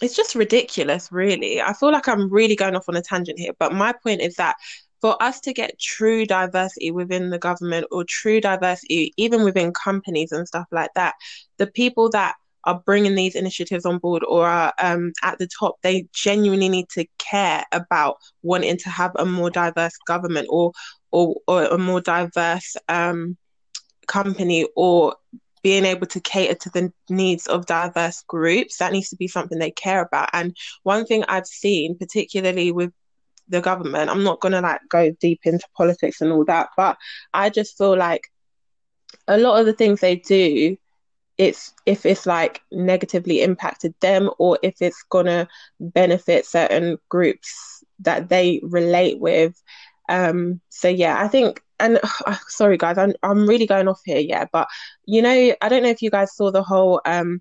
[0.00, 1.60] it's just ridiculous, really.
[1.60, 4.36] I feel like I'm really going off on a tangent here, but my point is
[4.36, 4.54] that
[5.00, 10.32] for us to get true diversity within the government or true diversity even within companies
[10.32, 11.14] and stuff like that,
[11.58, 12.34] the people that
[12.64, 16.88] are bringing these initiatives on board or are um, at the top, they genuinely need
[16.90, 20.72] to care about wanting to have a more diverse government or
[21.10, 23.36] or, or a more diverse um,
[24.06, 25.16] company or
[25.62, 28.76] being able to cater to the needs of diverse groups.
[28.76, 30.28] That needs to be something they care about.
[30.32, 32.92] And one thing I've seen, particularly with
[33.48, 36.96] the government, I'm not gonna like go deep into politics and all that, but
[37.34, 38.22] I just feel like
[39.26, 40.76] a lot of the things they do
[41.36, 45.46] it's if it's like negatively impacted them or if it's gonna
[45.78, 49.54] benefit certain groups that they relate with.
[50.08, 54.18] Um so yeah i think and uh, sorry guys i'm i'm really going off here
[54.18, 54.68] yeah but
[55.04, 57.40] you know i don't know if you guys saw the whole um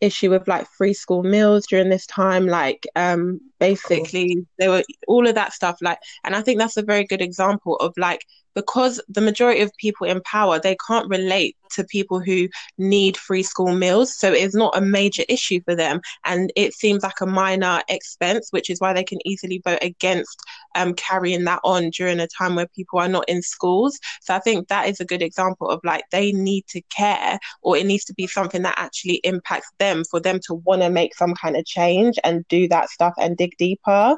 [0.00, 5.26] issue with like free school meals during this time like um basically there were all
[5.26, 8.20] of that stuff like and i think that's a very good example of like
[8.56, 13.42] because the majority of people in power they can't relate to people who need free
[13.42, 17.26] school meals so it's not a major issue for them and it seems like a
[17.26, 20.40] minor expense which is why they can easily vote against
[20.74, 23.98] um, carrying that on during a time where people are not in schools.
[24.22, 27.76] So i think that is a good example of like they need to care or
[27.76, 31.14] it needs to be something that actually impacts them for them to want to make
[31.14, 34.16] some kind of change and do that stuff and dig deeper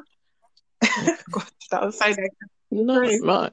[1.31, 2.29] God, that was so negative.
[2.71, 3.51] No, right.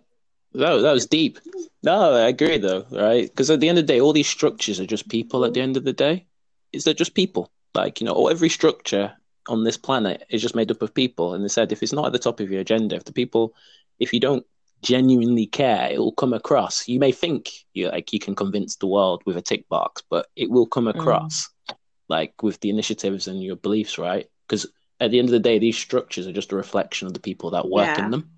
[0.55, 1.39] That was, that was deep.
[1.83, 3.29] No, I agree though, right?
[3.29, 5.45] Because at the end of the day, all these structures are just people.
[5.45, 6.27] At the end of the day,
[6.73, 7.51] is they're just people.
[7.75, 9.13] Like you know, every structure
[9.49, 11.35] on this planet is just made up of people.
[11.35, 13.55] And they said, if it's not at the top of your agenda, if the people,
[13.99, 14.45] if you don't
[14.83, 16.89] genuinely care, it will come across.
[16.89, 20.27] You may think you like you can convince the world with a tick box, but
[20.37, 20.95] it will come mm.
[20.95, 21.49] across
[22.09, 24.29] like with the initiatives and your beliefs, right?
[24.47, 24.67] Because
[25.01, 27.51] at the end of the day, these structures are just a reflection of the people
[27.51, 28.05] that work Yeah.
[28.05, 28.31] in them.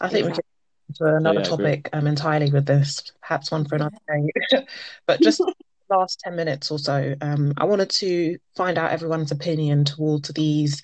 [0.00, 0.44] I think we could
[1.00, 1.64] go to another yeah, I agree.
[1.64, 4.66] topic um, entirely with this, perhaps one for another day.
[5.06, 5.54] but just the
[5.90, 10.82] last 10 minutes or so, um, I wanted to find out everyone's opinion towards these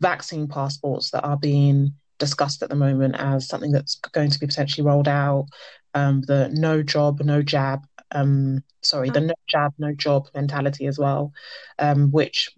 [0.00, 4.46] vaccine passports that are being discussed at the moment as something that's going to be
[4.46, 5.46] potentially rolled out.
[5.94, 10.98] Um, the no job, no jab, um, sorry, the no jab, no job mentality as
[10.98, 11.32] well,
[11.78, 12.50] um, which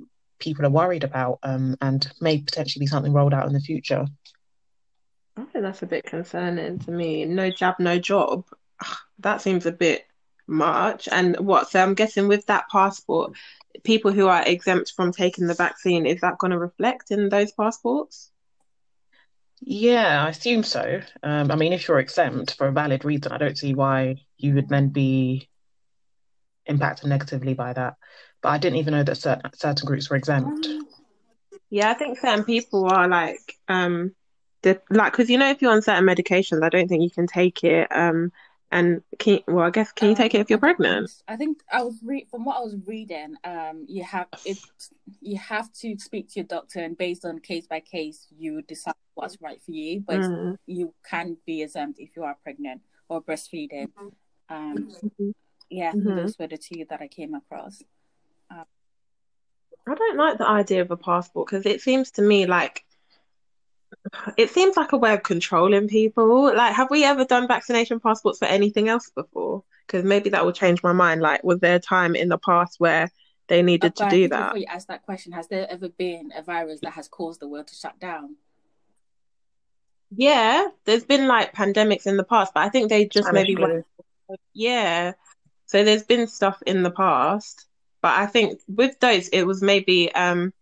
[0.43, 4.07] people are worried about um, and may potentially be something rolled out in the future.
[5.37, 7.25] I think that's a bit concerning to me.
[7.25, 8.45] No jab, no job.
[9.21, 10.05] That seems a bit
[10.47, 11.09] much.
[11.11, 11.71] And what?
[11.71, 13.35] So I'm guessing with that passport,
[13.85, 17.53] people who are exempt from taking the vaccine, is that going to reflect in those
[17.53, 18.31] passports?
[19.61, 21.01] Yeah, I assume so.
[21.23, 24.55] Um, I mean, if you're exempt for a valid reason, I don't see why you
[24.55, 25.49] would then be
[26.67, 27.95] impacted negatively by that.
[28.43, 30.69] But I didn't even know that certain certain groups were exempt.
[31.71, 34.15] Yeah, I think certain people are like um
[34.63, 37.27] the like because you know if you're on certain medications, I don't think you can
[37.27, 37.89] take it.
[37.91, 38.33] Um,
[38.71, 41.11] and can you, well, I guess can you take it if you're pregnant?
[41.29, 43.35] I think I was re- from what I was reading.
[43.45, 44.59] Um, you have it.
[45.21, 48.95] You have to speak to your doctor, and based on case by case, you decide
[49.15, 50.01] what's right for you.
[50.01, 50.57] But Mm.
[50.67, 53.91] you can be exempt if you are pregnant or breastfeeding.
[54.49, 54.91] Um,
[55.71, 56.17] yeah, I think Mhm.
[56.17, 57.83] those were the two that I came across.
[59.89, 62.85] I don't like the idea of a passport because it seems to me like
[64.37, 66.55] it seems like a way of controlling people.
[66.55, 69.65] Like, have we ever done vaccination passports for anything else before?
[69.87, 71.21] Because maybe that will change my mind.
[71.21, 73.11] Like, was there a time in the past where
[73.49, 74.49] they needed to I do that?
[74.49, 77.49] before you ask that question, has there ever been a virus that has caused the
[77.49, 78.37] world to shut down?
[80.15, 83.57] Yeah, there's been like pandemics in the past, but I think they just Spanish maybe
[83.57, 83.85] flu.
[84.53, 85.13] Yeah.
[85.67, 87.67] So there's been stuff in the past,
[88.03, 90.53] but I think with those it was maybe um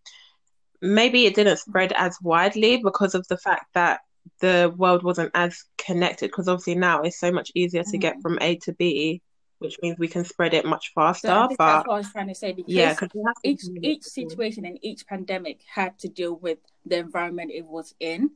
[0.80, 4.00] maybe it didn't spread as widely because of the fact that
[4.40, 8.22] the world wasn't as connected because obviously now it's so much easier to get Mhm.
[8.22, 9.22] from A to B,
[9.58, 11.28] which means we can spread it much So faster.
[11.28, 13.62] that's But what I was trying to say because yeah, because we have to each
[13.82, 18.30] each situation and each pandemic had to deal with the environment it was in.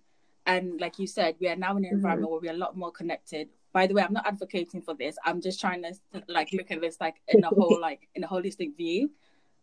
[0.46, 1.94] And like you said, we are now in an Mhm.
[1.94, 3.48] environment where we're a lot more connected.
[3.74, 5.16] By the way, I'm not advocating for this.
[5.24, 5.92] I'm just trying to
[6.28, 9.10] like look at this like in a whole like in a holistic view.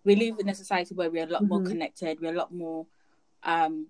[0.03, 1.67] We live in a society where we're a lot more Mhm.
[1.67, 2.19] connected.
[2.19, 2.85] We're a lot more
[3.43, 3.87] um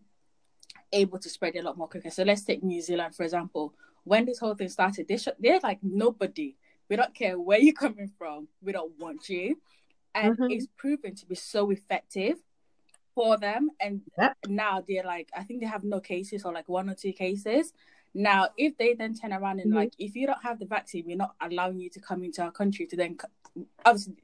[0.93, 2.11] able to spread a lot more quicker.
[2.11, 3.74] So let's take New Zealand for example.
[4.03, 6.55] When this whole thing started, they sh- they're like nobody.
[6.88, 8.47] We don't care where you're coming from.
[8.61, 9.59] We don't want you,
[10.13, 10.51] and Mhm.
[10.51, 12.38] it's proven to be so effective
[13.15, 13.72] for them.
[13.80, 14.38] And Yep.
[14.49, 17.74] now they're like, I think they have no cases or like one or two cases.
[18.14, 19.76] Now, if they then turn around and Mhm.
[19.76, 22.51] like, if you don't have the vaccine, we're not allowing you to come into our
[22.51, 23.18] country to then,
[23.86, 24.16] obviously,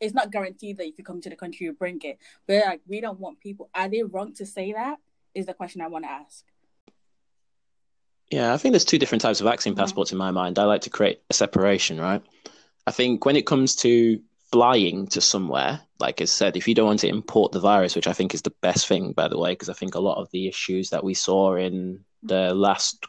[0.00, 2.18] it's not guaranteed that if you come to the country you bring it.
[2.46, 3.68] But they're like, we don't want people.
[3.74, 4.98] Are they wrong to say that?
[5.34, 6.44] Is the question I want to ask.
[8.30, 9.78] Yeah, I think there's two different types of vaccine Mhm.
[9.78, 10.58] passports in my mind.
[10.58, 12.22] I like to create a separation, right?
[12.86, 16.86] I think when it comes to flying to somewhere, like I said, if you don't
[16.86, 19.52] want to import the virus, which I think is the best thing, by the way,
[19.52, 23.04] because I think a lot of the issues that we saw in the last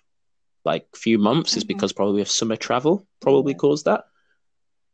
[0.65, 1.67] like few months is Mhm.
[1.67, 3.57] because probably of summer travel probably Yeah.
[3.57, 4.05] caused that.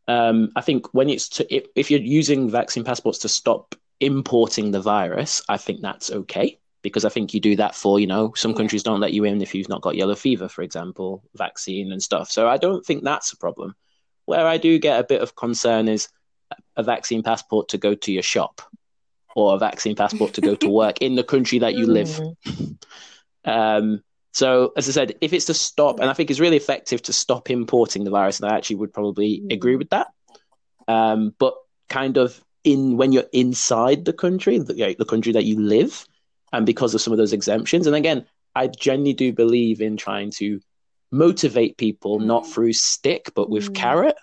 [0.08, 4.72] Um, I think when it's to, if, if you're using vaccine passports to stop importing
[4.72, 8.32] the virus, I think that's okay because I think you do that for, you know,
[8.36, 8.58] some Yeah.
[8.58, 12.04] countries don't let you in if you've not got yellow fever, for example, vaccine and
[12.04, 12.30] stuff.
[12.30, 13.76] So I don't think that's a problem.
[14.26, 16.10] Where I do get a bit of concern is
[16.76, 18.62] a vaccine passport to go to your shop
[19.36, 22.10] or a vaccine passport to go to work in the country that you live.
[22.46, 22.78] Mm.
[23.46, 24.04] Um,
[24.36, 27.14] so, as I said, if it's to stop, and I think it's really effective to
[27.14, 30.08] stop importing the virus, and I actually would probably agree with that.
[30.90, 31.54] Um, but
[31.88, 36.06] kind of in when you're inside the country, the, the country that you live,
[36.52, 40.32] and because of some of those exemptions, and again, I genuinely do believe in trying
[40.32, 40.60] to
[41.14, 42.52] motivate people not Mm.
[42.52, 43.76] through stick but with Mm.
[43.76, 44.18] carrot,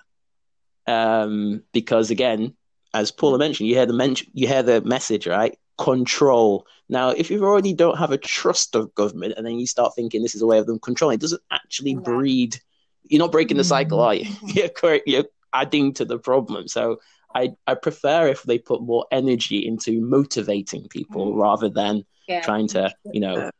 [0.87, 2.55] um, because again,
[2.93, 5.57] as Paula mentioned, you hear the men- you hear the message, right?
[5.79, 6.66] Control.
[6.89, 10.23] Now, if you already don't have a trust of government, and then you start thinking
[10.23, 12.61] this is a way of them controlling, it doesn't actually breed.
[13.09, 14.25] You're not breaking the cycle, are you?
[14.27, 14.55] Mhm.
[14.57, 15.05] You're correct.
[15.09, 16.68] You're adding to the problem.
[16.68, 17.01] So,
[17.35, 21.41] I I prefer if they put more energy into motivating people Mm.
[21.41, 22.41] rather than Yeah.
[22.43, 23.51] trying to, you know,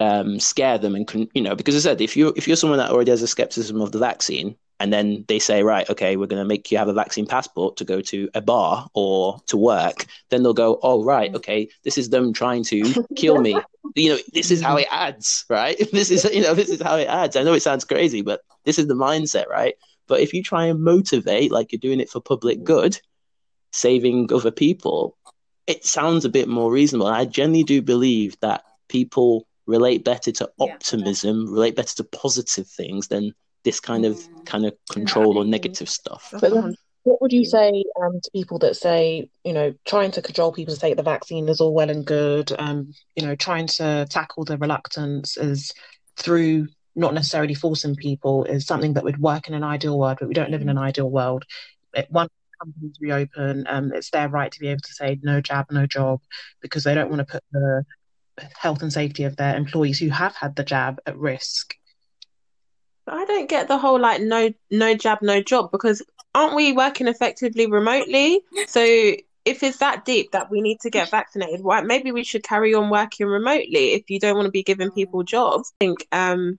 [0.00, 2.78] um, scare them and con- you know, because I said, if you if you're someone
[2.80, 6.26] that already has a skepticism of the vaccine, and then they say, right, okay, we're
[6.26, 9.56] going to make you have a vaccine passport to go to a bar or to
[9.56, 11.36] work, then they'll go, oh right, mm.
[11.36, 13.56] okay, this is them trying to kill me.
[13.94, 15.76] You know, this is how it adds, right?
[15.92, 17.36] This is you know, this is how it adds.
[17.36, 19.76] I know it sounds crazy, but this is the mindset, right?
[20.08, 22.98] But if you try and motivate, like you're doing it for public good,
[23.70, 25.16] saving other people,
[25.68, 27.06] it sounds a bit more reasonable.
[27.06, 30.74] I genuinely do believe that people relate better to Yeah.
[30.74, 33.32] optimism, relate better to positive things than
[33.64, 34.46] this kind of Mm.
[34.46, 36.28] kind of control or negative stuff.
[36.32, 40.22] But then, what would you say um, to people that say, you know, trying to
[40.22, 43.66] cajole people to take the vaccine is all well and good, um, you know, trying
[43.66, 45.72] to tackle the reluctance is
[46.16, 50.28] through not necessarily forcing people is something that would work in an ideal world, but
[50.28, 51.44] we don't live in an ideal world.
[51.94, 52.28] It, one
[52.62, 56.20] companies reopen, um, it's their right to be able to say no jab, no job,
[56.60, 57.84] because they don't want to put the
[58.56, 61.74] health and safety of their employees who have had the jab at risk.
[63.06, 66.02] I don't get the whole like no no jab no job because
[66.34, 68.40] aren't we working effectively remotely?
[68.68, 68.80] So
[69.44, 72.74] if it's that deep that we need to get vaccinated, why maybe we should carry
[72.74, 75.72] on working remotely if you don't want to be giving people jobs.
[75.80, 76.58] I think um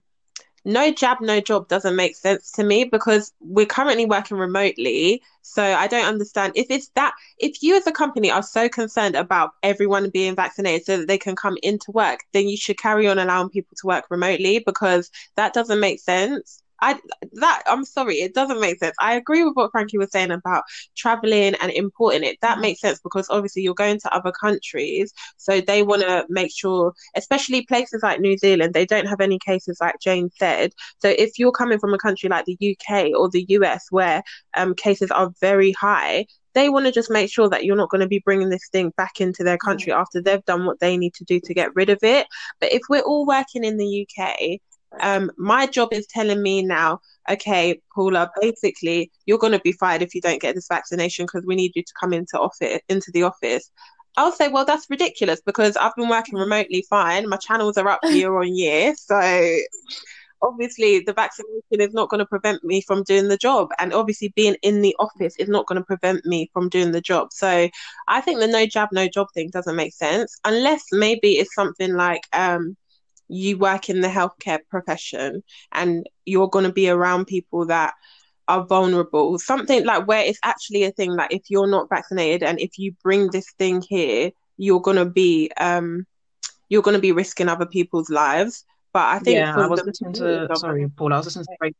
[0.64, 5.22] no jab, no job doesn't make sense to me because we're currently working remotely.
[5.42, 9.14] So I don't understand if it's that, if you as a company are so concerned
[9.14, 13.06] about everyone being vaccinated so that they can come into work, then you should carry
[13.06, 16.63] on allowing people to work remotely because that doesn't make sense.
[16.80, 16.98] I
[17.34, 18.94] that I'm sorry, it doesn't make sense.
[19.00, 20.64] I agree with what Frankie was saying about
[20.96, 22.38] traveling and importing it.
[22.42, 26.52] That makes sense because obviously you're going to other countries, so they want to make
[26.54, 30.72] sure, especially places like New Zealand, they don't have any cases like Jane said.
[30.98, 34.22] So if you're coming from a country like the UK or the US where
[34.56, 38.00] um, cases are very high, they want to just make sure that you're not going
[38.00, 41.14] to be bringing this thing back into their country after they've done what they need
[41.14, 42.26] to do to get rid of it.
[42.60, 44.60] But if we're all working in the UK
[45.00, 50.02] um, my job is telling me now, okay, Paula, basically, you're going to be fired
[50.02, 53.10] if you don't get this vaccination because we need you to come into office into
[53.12, 53.70] the office.
[54.16, 57.28] I'll say, well, that's ridiculous because I've been working remotely fine.
[57.28, 59.58] My channels are up year on year, so
[60.44, 64.32] obviously the vaccination is not going to prevent me from doing the job and obviously
[64.36, 67.68] being in the office is not going to prevent me from doing the job so
[68.08, 71.94] i think the no jab no job thing doesn't make sense unless maybe it's something
[71.94, 72.76] like um
[73.34, 77.94] you work in the healthcare profession and you're going to be around people that
[78.48, 79.38] are vulnerable.
[79.38, 82.92] Something like where it's actually a thing that if you're not vaccinated and if you
[83.02, 86.06] bring this thing here you're going to be um
[86.68, 88.64] you're going to be risking other people's lives.
[88.92, 91.74] But i think yeah i was listening to sorry paul i was listening to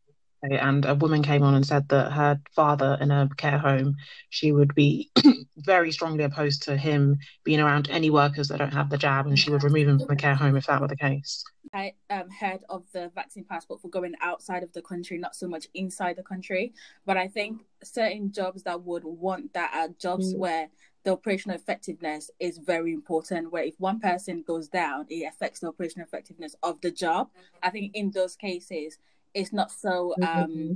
[0.53, 3.97] and a woman came on and said that her father in a care home,
[4.30, 5.11] she would be
[5.57, 9.38] very strongly opposed to him being around any workers that don't have the jab, and
[9.38, 11.45] she would remove him from the care home if that were the case.
[11.72, 15.49] I um, heard of the vaccine passport for going outside of the country, not so
[15.49, 16.72] much inside the country.
[17.05, 20.38] But I think certain jobs that would want that are jobs mm.
[20.38, 20.68] where
[21.05, 23.51] the operational effectiveness is very important.
[23.51, 27.28] Where if one person goes down, it affects the operational effectiveness of the job.
[27.62, 28.99] I think in those cases,
[29.35, 30.72] it's not so um, mm-hmm.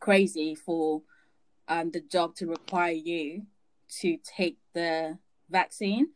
[0.00, 1.02] crazy for
[1.68, 3.42] um, the job to require you
[4.00, 5.18] to take the
[5.48, 6.08] vaccine.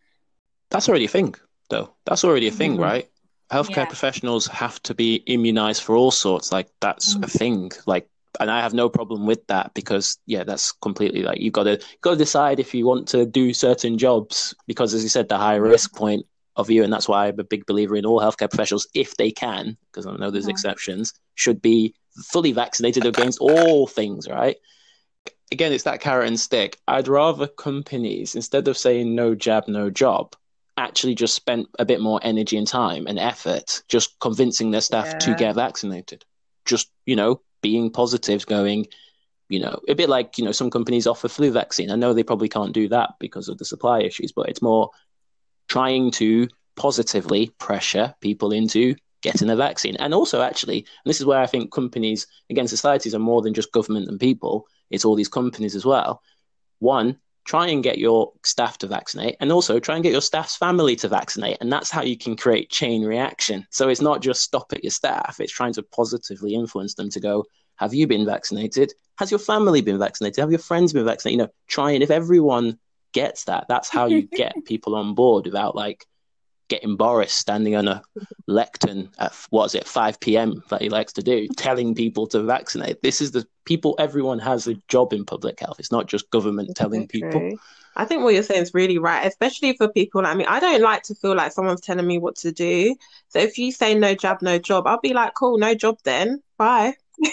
[0.71, 1.35] That's already a thing,
[1.71, 1.95] though.
[2.05, 2.83] That's already a thing, mm-hmm.
[2.83, 3.11] right?
[3.51, 3.85] Healthcare yeah.
[3.87, 6.51] professionals have to be immunized for all sorts.
[6.53, 7.25] Like that's mm-hmm.
[7.25, 7.71] a thing.
[7.87, 8.09] Like,
[8.41, 11.81] and I have no problem with that because yeah, that's completely like you've got to
[12.01, 15.39] got to decide if you want to do certain jobs because, as you said, the
[15.39, 16.27] high risk point
[16.57, 19.31] of you, and that's why I'm a big believer in all healthcare professionals, if they
[19.31, 21.95] can, because I know there's exceptions, should be
[22.27, 24.57] fully vaccinated against all things, right?
[25.51, 26.79] Again, it's that carrot and stick.
[26.87, 30.37] I'd rather companies, instead of saying no jab, no job,
[30.77, 35.07] actually just spent a bit more energy and time and effort just convincing their staff
[35.07, 35.19] yeah.
[35.19, 36.25] to get vaccinated.
[36.65, 38.87] Just, you know, being positive, going,
[39.49, 41.91] you know, a bit like, you know, some companies offer flu vaccine.
[41.91, 44.91] I know they probably can't do that because of the supply issues, but it's more
[45.69, 49.97] trying to positively pressure people into getting a vaccine.
[49.97, 53.55] And also, actually, and this is where I think companies, again, societies are more than
[53.55, 56.21] just government and people, it's all these companies as well.
[56.79, 60.57] One, try and get your staff to vaccinate, and also try and get your staff's
[60.57, 61.59] family to vaccinate.
[61.61, 63.67] And that's how you can create chain reaction.
[63.71, 67.21] So it's not just stop at your staff, it's trying to positively influence them to
[67.21, 67.45] go,
[67.77, 68.93] have you been vaccinated?
[69.19, 70.41] Has your family been vaccinated?
[70.41, 71.39] Have your friends been vaccinated?
[71.39, 72.79] You know, try and if everyone
[73.15, 73.65] gets that.
[73.69, 76.07] That's how you get people on board without like
[76.69, 78.03] getting Boris standing on a
[78.47, 80.63] lectern at what is it 5 p.m.
[80.71, 83.03] that he likes to do, telling people to vaccinate.
[83.03, 83.95] This is the people.
[83.99, 85.77] Everyone has a job in public health.
[85.79, 87.53] It's not just government telling people.
[87.97, 90.45] I think what you're saying is really right, especially for people like me.
[90.47, 92.97] I don't like to feel like someone's telling me what to do.
[93.29, 96.43] So if you say no jab, no job, I'll be like, cool, no job then.
[96.59, 96.95] Bye.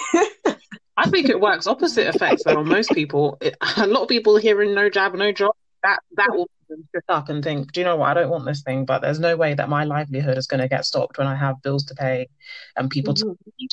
[0.96, 3.38] I think it works opposite effects though on most people.
[3.40, 6.48] It, a lot of people hearing no jab, no job that that will
[6.94, 8.10] sit up and think, do you know what?
[8.10, 10.68] I don't want this thing, but there's no way that my livelihood is going to
[10.68, 12.28] get stopped when I have bills to pay
[12.76, 13.30] and people mm-hmm.
[13.30, 13.68] to feed.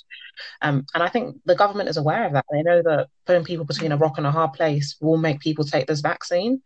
[0.62, 2.46] Um, and I think the government is aware of that.
[2.52, 5.64] They know that putting people between a rock and a hard place will make people
[5.64, 6.62] take this vaccine.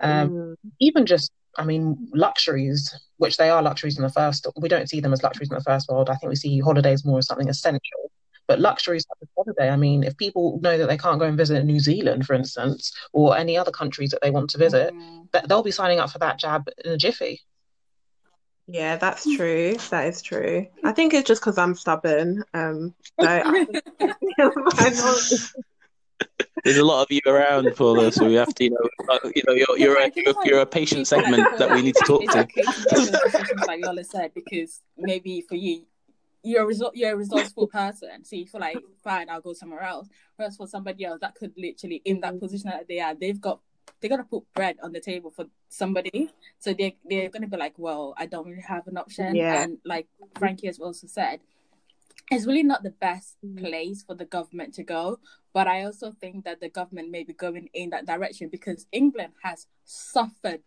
[0.00, 0.54] Um, mm.
[0.80, 4.46] Even just, I mean, luxuries, which they are luxuries in the first.
[4.56, 6.10] We don't see them as luxuries in the first world.
[6.10, 8.10] I think we see holidays more as something essential.
[8.46, 11.36] But luxuries such as holiday, I mean, if people know that they can't go and
[11.36, 15.26] visit New Zealand, for instance, or any other countries that they want to visit, mm.
[15.48, 17.40] they'll be signing up for that jab in a jiffy.
[18.66, 19.76] Yeah, that's true.
[19.90, 20.66] That is true.
[20.82, 22.44] I think it's just because I'm stubborn.
[22.54, 23.66] Um, so I,
[26.64, 29.42] there's a lot of you around, Paula, so we have to, you know, uh, you
[29.46, 32.38] know, you're you're a you're, you're a patient segment that we need to talk to.
[32.40, 35.84] okay to make those decisions like Lola said because maybe for you
[36.44, 39.80] you're a result you're a resourceful person so you feel like fine I'll go somewhere
[39.82, 43.40] else whereas for somebody else that could literally in that position that they are they've
[43.40, 43.60] got
[44.00, 47.48] they got to put bread on the table for somebody so they they're going to
[47.48, 49.62] be like well I don't really have an option Yeah.
[49.62, 50.06] and like
[50.38, 51.40] Frankie has also said
[52.30, 53.58] it's really not the best Mm.
[53.58, 55.18] place for the government to go.
[55.52, 59.34] But I also think that the government may be going in that direction because England
[59.42, 60.62] has suffered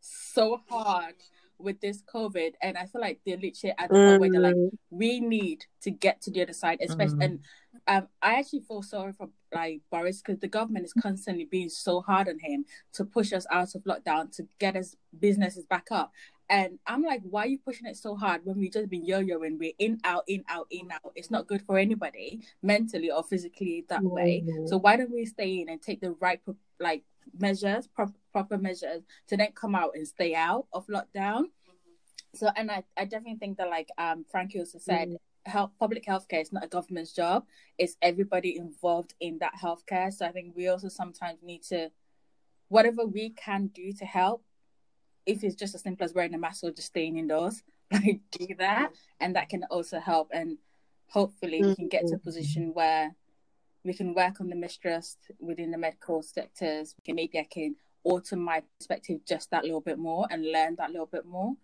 [0.00, 1.16] so hard
[1.62, 2.52] with this COVID.
[2.62, 4.70] And I feel like they're literally at the point where they're like, Mm.
[4.90, 7.16] we need to get to the other side, especially.
[7.18, 7.24] Mm.
[7.24, 7.40] And
[7.88, 12.00] um, I actually feel sorry for like Boris because the government is constantly being so
[12.00, 16.12] hard on him to push us out of lockdown to get us businesses back up.
[16.50, 19.58] And I'm like, why are you pushing it so hard when we've just been yo-yoing?
[19.58, 21.12] We're in, out, in, out, in, out.
[21.14, 24.44] It's not good for anybody mentally or physically that way.
[24.46, 24.68] Mhm.
[24.68, 26.40] So why don't we stay in and take the right
[26.78, 27.04] like
[27.38, 31.44] measures, pro- proper measures, to then come out and stay out of lockdown?
[32.34, 36.40] So, and I, I definitely think that like um Frankie also said, health public healthcare
[36.40, 37.44] is not a government's job.
[37.78, 40.12] It's everybody involved in that healthcare.
[40.12, 41.90] So I think we also sometimes need to,
[42.68, 44.44] whatever we can do to help,
[45.26, 47.62] if it's just as simple as wearing a mask or just staying indoors,
[47.92, 50.30] like do that, and that can also help.
[50.32, 50.58] And
[51.08, 53.14] hopefully we can get to a position where
[53.84, 56.94] we can work on the mistrust within the medical sectors.
[57.06, 61.06] Maybe I can alter my perspective just that little bit more and learn that little
[61.06, 61.54] bit more.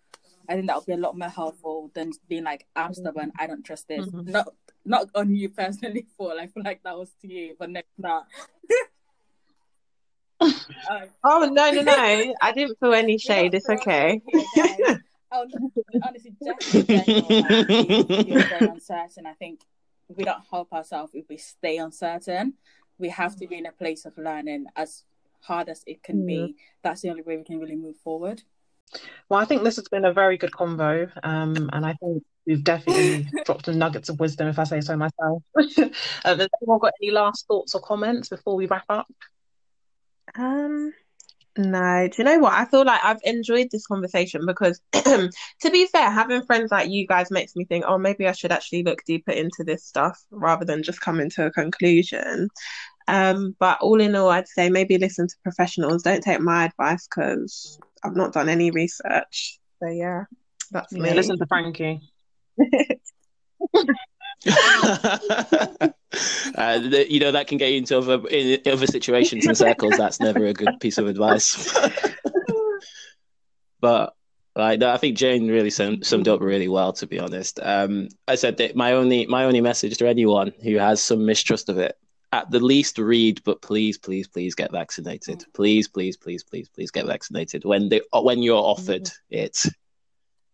[0.49, 3.47] I think that would be a lot more helpful than being like, I'm stubborn, I
[3.47, 4.07] don't trust this.
[4.07, 4.29] Mhm.
[4.29, 4.49] Not
[4.85, 6.39] not on you personally, Paul.
[6.41, 8.27] I feel like that was to you, but no, not.
[11.25, 12.35] Oh no no no!
[12.41, 13.53] I didn't feel any shade.
[13.55, 14.23] It's okay.
[15.31, 15.71] Oh, no,
[16.03, 19.27] honestly, just in general, like, we- we're very uncertain.
[19.27, 19.61] I think
[20.09, 22.55] we don't help ourselves if we stay uncertain.
[22.99, 25.05] We have to be in a place of learning as
[25.41, 26.57] hard as it can be.
[26.83, 28.43] That's the only way we can really move forward.
[29.29, 32.65] Well, I think this has been a very good convo, um, and I think we've
[32.65, 35.43] definitely dropped some nuggets of wisdom, if I say so myself.
[35.57, 35.63] uh,
[36.25, 39.07] has anyone got any last thoughts or comments before we wrap up?
[40.35, 40.95] Um,
[41.59, 42.53] no, do you know what?
[42.53, 45.31] I feel like I've enjoyed this conversation because, to
[45.71, 48.85] be fair, having friends like you guys makes me think, oh, maybe I should actually
[48.85, 52.49] look deeper into this stuff rather than just coming to a conclusion.
[53.09, 56.05] Um, but all in all, I'd say maybe listen to professionals.
[56.05, 59.59] Don't take my advice because I've not done any research.
[59.83, 60.25] So yeah,
[60.71, 61.15] that's Yeah, me.
[61.15, 62.01] listen to Frankie.
[64.47, 65.89] uh,
[67.09, 69.95] you know that can get you into other in other situations and circles.
[69.97, 71.71] That's never a good piece of advice.
[73.81, 74.15] but
[74.55, 76.93] like, no, I think Jane really sum, summed up really well.
[76.95, 80.77] To be honest, um, I said that my only my only message to anyone who
[80.77, 81.97] has some mistrust of it,
[82.33, 83.43] at the least, read.
[83.45, 85.45] But please, please, please get vaccinated.
[85.53, 89.59] Please, please, please, please, please get vaccinated when they when you're offered it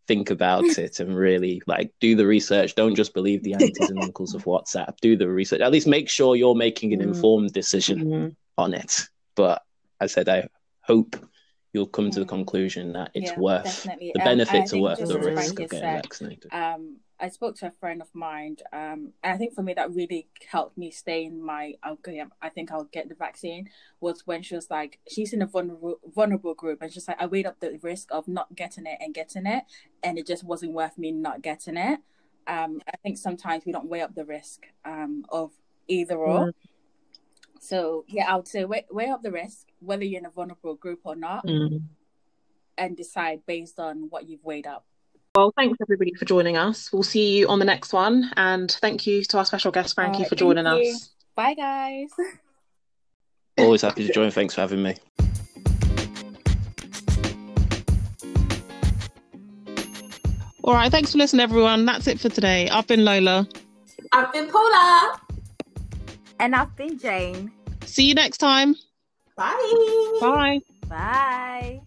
[0.07, 2.75] think about it and really like do the research.
[2.75, 4.95] Don't just believe the aunties and uncles of WhatsApp.
[5.01, 5.61] Do the research.
[5.61, 7.05] At least make sure you're making an Mm.
[7.09, 8.37] informed decision Mhm.
[8.59, 9.03] on it.
[9.37, 9.63] But
[10.01, 10.49] I said I
[10.83, 11.17] hope
[11.73, 14.13] you'll come to the conclusion that it's Yeah, worth definitely.
[14.15, 16.53] the Um, benefits are worth the risk of getting vaccinated.
[16.55, 19.95] um, I spoke to a friend of mine, um, and I think for me that
[19.95, 21.75] really helped me stay in my.
[21.87, 23.71] Okay, I think I'll get the vaccine.
[24.01, 27.27] Was when she was like, she's in a vulnerable vulnerable group, and she's like, I
[27.27, 29.65] weighed up the risk of not getting it and getting it,
[30.03, 32.01] and it just wasn't worth me not getting it.
[32.47, 35.53] Um, I think sometimes we don't weigh up the risk um, of
[35.89, 36.53] either or.
[37.61, 40.75] So yeah, I would say weigh, weigh up the risk, whether you're in a vulnerable
[40.75, 41.85] group or not, Mm.
[42.77, 44.85] and decide based on what you've weighed up.
[45.35, 46.93] Well, thanks everybody for joining us.
[46.93, 50.18] We'll see you on the next one, and thank you to our special guest Frankie
[50.18, 50.95] Alright, for joining thank you.
[50.95, 51.11] us.
[51.35, 52.09] Bye, guys.
[53.59, 54.30] Always happy to join.
[54.30, 54.95] Thanks for having me.
[60.62, 61.85] All right, thanks for listening, everyone.
[61.85, 62.68] That's it for today.
[62.70, 63.49] I've been Lola.
[64.12, 65.20] I've been Paula.
[66.39, 67.51] And I've been Jane.
[67.87, 68.76] See you next time.
[69.37, 70.18] Bye.
[70.20, 70.61] Bye.
[70.89, 71.80] Bye.